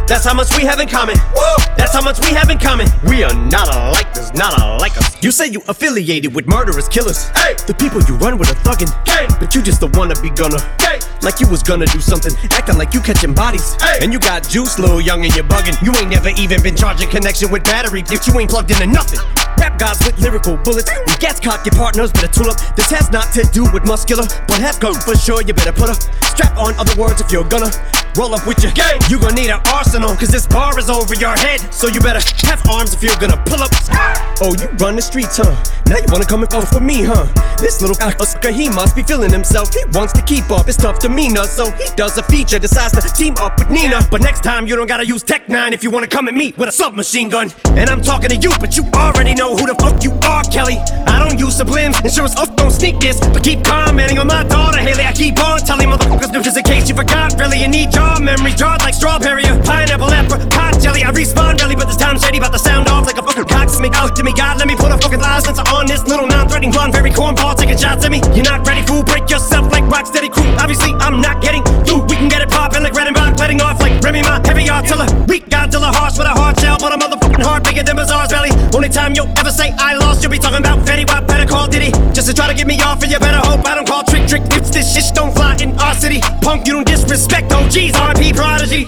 That's 0.08 0.24
how 0.24 0.34
much 0.34 0.54
we 0.56 0.64
have 0.64 0.80
in 0.80 0.88
common. 0.88 1.16
Whoa. 1.32 1.56
That's 1.76 1.94
how 1.94 2.02
much 2.02 2.18
we 2.18 2.34
have 2.34 2.50
in 2.50 2.58
common. 2.58 2.88
We 3.04 3.22
are 3.22 3.32
not 3.32 3.68
alike, 3.74 4.12
there's 4.12 4.34
not 4.34 4.60
alike 4.60 4.96
us. 4.98 5.22
You 5.22 5.30
say 5.30 5.46
you 5.46 5.62
affiliated 5.68 6.34
with 6.34 6.48
murderous 6.48 6.88
killers. 6.88 7.28
Hey. 7.30 7.54
The 7.66 7.74
people 7.74 8.02
you 8.02 8.16
run 8.16 8.38
with 8.38 8.50
are 8.50 8.60
thuggin'. 8.66 8.90
Gang. 9.04 9.28
But 9.38 9.54
you 9.54 9.62
just 9.62 9.80
the 9.80 9.86
wanna 9.98 10.20
be 10.20 10.30
gunner. 10.30 10.58
Hey. 10.80 10.98
Like 11.22 11.38
you 11.38 11.48
was 11.48 11.62
gonna 11.62 11.86
do 11.86 12.00
something, 12.00 12.32
acting 12.50 12.76
like 12.76 12.92
you 12.92 13.00
catching 13.00 13.34
bodies. 13.34 13.74
Hey. 13.80 13.98
And 14.02 14.12
you 14.12 14.18
got 14.18 14.48
juice, 14.48 14.80
little 14.80 15.00
young, 15.00 15.24
and 15.24 15.34
you're 15.34 15.44
bugging. 15.44 15.80
You 15.80 15.94
ain't 15.96 16.10
never 16.10 16.30
even 16.30 16.60
been 16.60 16.74
charging 16.74 17.08
connection 17.08 17.52
with 17.52 17.62
battery 17.64 18.02
if 18.10 18.26
you 18.26 18.38
ain't 18.40 18.50
plugged 18.50 18.72
into 18.72 18.86
nothing. 18.86 19.20
Rap 19.62 19.78
guys 19.78 20.04
with 20.04 20.18
lyrical 20.18 20.56
bullets. 20.56 20.90
You 21.06 21.14
gas 21.20 21.38
cock 21.38 21.64
your 21.64 21.78
partners, 21.78 22.10
better 22.10 22.26
tool 22.26 22.50
up. 22.50 22.58
This 22.74 22.90
has 22.90 23.12
not 23.12 23.32
to 23.34 23.44
do 23.54 23.62
with 23.70 23.86
muscular, 23.86 24.24
but 24.48 24.58
have 24.58 24.80
gun 24.80 24.94
for 24.94 25.14
sure. 25.14 25.40
You 25.40 25.54
better 25.54 25.70
put 25.70 25.88
a 25.88 25.94
strap 26.26 26.58
on. 26.58 26.74
Other 26.82 27.00
words, 27.00 27.20
if 27.20 27.30
you're 27.30 27.46
gonna 27.46 27.70
roll 28.18 28.34
up 28.34 28.44
with 28.44 28.60
your 28.60 28.72
gang, 28.72 28.98
you 29.08 29.20
gonna 29.20 29.36
need 29.36 29.50
an 29.50 29.60
arsenal. 29.72 30.16
Cause 30.16 30.30
this 30.30 30.48
bar 30.48 30.76
is 30.80 30.90
over 30.90 31.14
your 31.14 31.38
head. 31.38 31.60
So 31.72 31.86
you 31.86 32.00
better 32.00 32.18
have 32.48 32.58
arms 32.68 32.92
if 32.92 33.04
you're 33.04 33.14
gonna 33.22 33.40
pull 33.46 33.62
up. 33.62 33.70
Ah. 33.90 34.34
Oh, 34.40 34.52
you 34.58 34.66
run 34.82 34.96
the 34.96 35.02
streets, 35.02 35.36
huh? 35.36 35.54
Now 35.86 35.98
you 35.98 36.06
wanna 36.08 36.24
come 36.24 36.42
and 36.42 36.52
off 36.54 36.68
for 36.70 36.80
me, 36.80 37.04
huh? 37.04 37.26
This 37.58 37.80
little 37.80 37.94
sucker, 38.26 38.50
he 38.50 38.68
must 38.68 38.96
be 38.96 39.02
feeling 39.04 39.30
himself. 39.30 39.72
He 39.72 39.84
wants 39.92 40.12
to 40.14 40.22
keep 40.22 40.50
up. 40.50 40.66
It's 40.66 40.76
tough 40.76 40.98
to 41.00 41.08
us, 41.08 41.54
so 41.54 41.70
he 41.72 41.86
does 41.94 42.18
a 42.18 42.24
feature, 42.24 42.58
decides 42.58 42.92
to 42.94 43.14
team 43.14 43.36
up 43.38 43.58
with 43.58 43.70
Nina. 43.70 44.00
But 44.10 44.20
next 44.22 44.42
time 44.42 44.66
you 44.66 44.74
don't 44.74 44.88
gotta 44.88 45.06
use 45.06 45.22
Tech 45.22 45.48
9 45.48 45.72
if 45.72 45.84
you 45.84 45.90
wanna 45.90 46.08
come 46.08 46.26
at 46.28 46.34
me 46.34 46.54
with 46.56 46.68
a 46.68 46.72
submachine 46.72 47.28
gun. 47.28 47.52
And 47.76 47.88
I'm 47.88 48.02
talking 48.02 48.30
to 48.30 48.36
you, 48.36 48.50
but 48.58 48.76
you 48.76 48.84
already 48.94 49.34
know 49.34 49.51
who 49.56 49.66
the 49.66 49.74
fuck 49.76 50.02
you 50.02 50.12
are, 50.24 50.44
Kelly. 50.44 50.78
I 51.06 51.18
don't 51.22 51.38
use 51.38 51.58
sublims, 51.58 51.98
as 52.04 52.34
fuck 52.34 52.54
don't 52.56 52.70
sneak 52.70 53.00
this. 53.00 53.20
But 53.20 53.42
keep 53.44 53.64
commenting 53.64 54.18
on 54.18 54.26
my 54.26 54.44
daughter, 54.44 54.78
Hailie. 54.78 55.04
I 55.04 55.12
keep 55.12 55.38
on 55.38 55.58
telling 55.60 55.88
motherfuckers 55.88 56.32
new 56.32 56.42
just 56.42 56.56
in 56.56 56.64
case 56.64 56.88
you 56.88 56.94
forgot, 56.94 57.38
really. 57.38 57.60
You 57.60 57.68
need 57.68 57.94
your 57.94 58.20
memory 58.20 58.52
jarred 58.52 58.80
like 58.82 58.94
strawberry 58.94 59.44
or 59.46 59.60
pineapple, 59.62 60.12
apricot 60.12 60.80
jelly. 60.80 61.04
I 61.04 61.10
respawn 61.12 61.60
really, 61.60 61.76
but 61.76 61.86
this 61.86 61.96
time 61.96 62.18
shady 62.18 62.38
about 62.38 62.52
to 62.52 62.58
sound 62.58 62.88
off 62.88 63.06
like 63.06 63.18
a 63.18 63.22
fucking 63.22 63.44
cocksmith. 63.44 63.94
Out 63.94 64.16
to 64.16 64.22
me, 64.24 64.32
God, 64.32 64.58
let 64.58 64.66
me 64.66 64.76
put 64.76 64.90
a 64.90 64.98
fucking 64.98 65.20
license 65.20 65.58
on 65.58 65.86
this 65.86 66.02
little 66.06 66.26
non-threatening 66.26 66.72
blonde, 66.72 66.92
very 66.92 67.10
cornball 67.10 67.54
taking 67.54 67.78
shots 67.78 68.04
at 68.04 68.10
me. 68.10 68.20
You're 68.34 68.44
not 68.44 68.66
ready, 68.66 68.82
fool. 68.82 69.02
Break 69.02 69.28
yourself 69.30 69.70
like 69.70 69.84
Rock 69.90 70.06
Steady 70.06 70.28
Crew. 70.28 70.48
Obviously, 70.58 70.92
I'm 70.98 71.20
not 71.20 71.42
getting 71.42 71.62
you. 71.86 72.00
We 72.08 72.16
can 72.16 72.28
get 72.28 72.42
it 72.42 72.50
poppin' 72.50 72.82
like 72.82 72.94
red 72.94 73.06
and 73.06 73.14
black, 73.14 73.38
letting 73.38 73.60
off 73.60 73.80
like 73.80 74.00
Remy 74.02 74.22
Ma. 74.22 74.40
Heavy 74.44 74.66
artiller, 74.66 75.06
weak 75.28 75.46
Godzilla, 75.46 75.92
harsh 75.92 76.18
with 76.18 76.26
a 76.26 76.30
hard 76.30 76.58
shell, 76.60 76.76
but 76.80 76.92
a 76.92 76.96
motherfucking 76.96 77.42
heart 77.42 77.64
bigger 77.64 77.82
than 77.82 77.96
Bazaar's 77.96 78.30
belly. 78.30 78.50
Only 78.74 78.88
time 78.88 79.12
you'll 79.14 79.32
ever 79.42 79.50
say 79.50 79.74
I 79.74 79.98
lost, 79.98 80.22
you'll 80.22 80.30
be 80.30 80.38
talking 80.38 80.62
about 80.62 80.86
Fetty 80.86 81.02
Wap, 81.10 81.26
better 81.26 81.44
call 81.44 81.66
Diddy. 81.66 81.90
Just 82.14 82.30
to 82.30 82.34
try 82.34 82.46
to 82.46 82.54
get 82.54 82.68
me 82.68 82.78
off, 82.78 83.02
and 83.02 83.10
you 83.10 83.18
better 83.18 83.42
hope 83.42 83.66
I 83.66 83.74
don't 83.74 83.88
call 83.88 84.06
trick 84.06 84.30
trick. 84.30 84.46
This 84.46 84.94
shit 84.94 85.10
don't 85.18 85.34
fly 85.34 85.58
in 85.58 85.74
our 85.82 85.94
city, 85.98 86.22
punk, 86.46 86.66
you 86.66 86.78
don't 86.78 86.86
disrespect 86.86 87.50
OGs, 87.50 87.90
RP 87.90 88.38
Prodigy. 88.38 88.86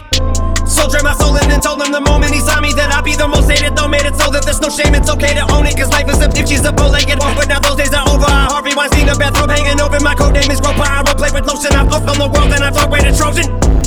Soldier 0.62 1.02
my 1.02 1.12
soul 1.18 1.34
in 1.42 1.50
and 1.50 1.60
told 1.60 1.82
him 1.82 1.90
the 1.90 2.00
moment 2.00 2.32
he 2.32 2.38
saw 2.38 2.60
me 2.60 2.70
that 2.78 2.94
I'd 2.94 3.02
be 3.02 3.18
the 3.18 3.26
most 3.26 3.50
hated. 3.50 3.74
Though 3.74 3.88
made 3.88 4.06
it 4.06 4.14
so 4.14 4.30
that 4.30 4.46
there's 4.46 4.62
no 4.62 4.70
shame, 4.70 4.94
it's 4.94 5.10
okay 5.10 5.34
to 5.34 5.42
own 5.50 5.66
it. 5.66 5.74
Cause 5.76 5.90
life 5.90 6.06
is 6.06 6.22
a 6.22 6.30
if 6.30 6.46
she's 6.46 6.64
a 6.64 6.72
bow. 6.72 6.94
But 7.34 7.48
now 7.50 7.58
those 7.58 7.76
days 7.76 7.92
are 7.92 8.06
over. 8.06 8.24
I 8.24 8.46
Harvey 8.46 8.78
Weinstein, 8.78 9.10
a 9.10 9.18
bathrobe 9.18 9.50
hanging 9.50 9.80
over. 9.82 9.98
My 10.00 10.14
code 10.14 10.38
name 10.38 10.50
is 10.54 10.62
Groper. 10.62 10.86
I 10.86 11.02
roleplay 11.02 11.34
with 11.34 11.50
lotion. 11.50 11.74
I've 11.74 11.90
up 11.90 12.06
on 12.06 12.16
the 12.16 12.30
world 12.30 12.54
and 12.54 12.62
I've 12.62 12.78
upgraded 12.78 13.18
Trojan. 13.18 13.83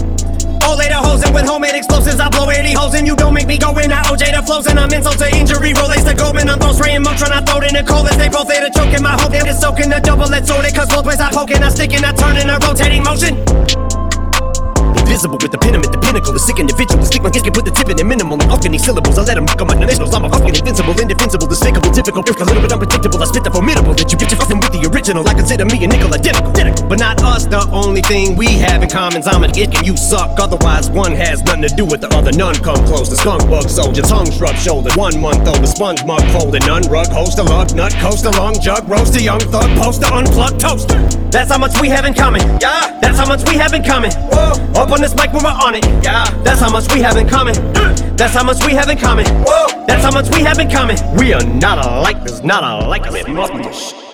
All 0.64 0.78
later 0.78 0.96
hoes 0.96 1.24
with 1.32 1.46
homemade 1.46 1.76
explosives, 1.76 2.20
I 2.20 2.30
blow 2.30 2.50
80 2.50 2.74
holes 2.74 2.94
and 2.96 3.06
you 3.06 3.16
don't 3.16 3.34
make 3.34 3.48
me 3.48 3.58
go 3.58 3.78
in. 3.78 3.92
I 3.92 4.02
OJ 4.04 4.36
the 4.36 4.42
flows 4.42 4.68
and 4.68 4.80
I'm 4.80 4.92
insult 4.92 5.18
to 5.20 5.30
injury. 5.36 5.74
Relates 5.74 6.04
to 6.04 6.14
Goldman, 6.14 6.50
I'm 6.50 6.60
throw 6.60 6.74
spraying 6.74 7.04
Motron. 7.04 7.32
I 7.32 7.42
throw 7.42 7.60
it 7.60 7.70
in 7.70 7.76
the 7.76 7.84
coldest. 7.84 8.18
They 8.18 8.30
both 8.30 8.50
later 8.50 8.70
choking. 8.70 9.04
My 9.04 9.20
hope 9.20 9.34
is 9.34 9.60
soaking 9.60 9.90
the 9.90 10.00
double 10.00 10.28
let's 10.28 10.50
it. 10.50 10.76
Cause 10.76 10.90
both 10.90 11.06
ways 11.06 11.20
I 11.20 11.32
poking, 11.32 11.64
I 11.64 11.70
stick 11.70 11.94
and 11.94 12.06
I 12.06 12.12
turn 12.14 12.38
in 12.38 12.50
a 12.50 12.58
rotating 12.60 13.04
motion. 13.04 13.97
Invisible 15.18 15.42
with 15.42 15.50
the 15.50 15.58
pinnacle, 15.58 15.90
the 15.90 15.98
pinnacle, 15.98 16.30
the 16.30 16.38
sick 16.38 16.62
individual. 16.62 17.02
Stick 17.02 17.26
my 17.26 17.34
can 17.34 17.50
put 17.50 17.66
the 17.66 17.74
tip 17.74 17.90
in 17.90 17.98
it 17.98 18.06
minimal. 18.06 18.38
And 18.38 18.46
fucking 18.54 18.70
these 18.70 18.86
syllables, 18.86 19.18
I 19.18 19.26
let 19.26 19.34
them 19.34 19.50
come 19.50 19.74
on 19.74 19.82
initials. 19.82 20.14
I'm 20.14 20.22
a 20.22 20.30
fucking 20.30 20.54
invincible, 20.54 20.94
indefensible, 20.94 21.50
despicable, 21.50 21.90
difficult, 21.90 22.30
a 22.30 22.46
little 22.46 22.62
bit 22.62 22.70
unpredictable. 22.70 23.18
I 23.18 23.26
spit 23.26 23.42
the 23.42 23.50
formidable 23.50 23.98
that 23.98 24.14
you 24.14 24.18
bitches 24.22 24.38
fucking 24.38 24.62
with 24.62 24.78
the 24.78 24.86
original. 24.86 25.26
I 25.26 25.34
consider 25.34 25.66
me 25.66 25.82
a 25.82 25.90
nickel 25.90 26.14
identical, 26.14 26.54
identical. 26.54 26.86
But 26.86 27.02
not 27.02 27.18
us, 27.26 27.50
the 27.50 27.66
only 27.74 28.06
thing 28.06 28.38
we 28.38 28.62
have 28.62 28.86
in 28.86 28.94
common 28.94 29.26
is 29.26 29.28
I'm 29.28 29.42
an 29.42 29.58
ick 29.58 29.74
and 29.74 29.90
you 29.90 29.98
suck. 29.98 30.38
Otherwise, 30.38 30.94
one 30.94 31.18
has 31.18 31.42
nothing 31.50 31.66
to 31.66 31.74
do 31.74 31.90
with 31.90 32.06
the 32.06 32.14
other. 32.14 32.30
None 32.38 32.62
come 32.62 32.78
close. 32.86 33.10
The 33.10 33.18
skunk 33.18 33.42
bug 33.50 33.74
soldier, 33.74 34.06
tongue 34.06 34.30
shrub 34.30 34.54
shoulder. 34.62 34.94
One 34.94 35.18
month 35.18 35.50
old, 35.50 35.66
the 35.66 35.72
sponge 35.74 36.06
mug 36.06 36.22
folded. 36.30 36.62
None 36.70 36.86
rug, 36.94 37.10
host 37.10 37.42
a 37.42 37.44
lug, 37.44 37.74
nut, 37.74 37.90
coast 38.06 38.30
a 38.30 38.34
long 38.38 38.54
jug, 38.62 38.86
roast 38.86 39.18
a 39.18 39.22
young 39.22 39.42
thug, 39.50 39.66
poster, 39.82 40.14
unplugged 40.14 40.62
toaster. 40.62 41.02
That's 41.34 41.50
how 41.50 41.58
much 41.58 41.74
we 41.82 41.90
have 41.90 42.06
in 42.06 42.14
common. 42.14 42.46
Yeah. 42.62 42.94
That's 43.02 43.18
how 43.18 43.26
much 43.26 43.50
we 43.50 43.58
have 43.58 43.74
in 43.74 43.84
common. 43.84 44.12
Whoa. 44.30 44.54
Up 44.78 44.92
on 44.92 45.02
this 45.08 45.16
mic 45.16 45.34
when 45.34 45.44
we're 45.44 45.50
on 45.50 45.76
it. 45.76 45.86
Yeah. 46.04 46.26
That's 46.44 46.60
how 46.60 46.70
much 46.70 46.92
we 46.94 47.02
have 47.02 47.18
in 47.18 47.28
common. 47.28 47.56
Mm. 47.56 48.18
That's 48.18 48.34
how 48.34 48.44
much 48.44 48.66
we 48.66 48.74
have 48.74 48.90
in 48.90 48.98
common. 48.98 49.26
Whoa. 49.26 49.86
That's 49.86 50.04
how 50.04 50.12
much 50.12 50.30
we 50.36 50.42
have 50.42 50.60
in 50.60 50.70
common. 50.70 50.98
We 51.18 51.34
are 51.34 51.44
not 51.44 51.86
alike. 51.86 52.24
There's 52.24 52.44
not 52.44 52.64
alike 52.64 53.06
us. 53.08 54.07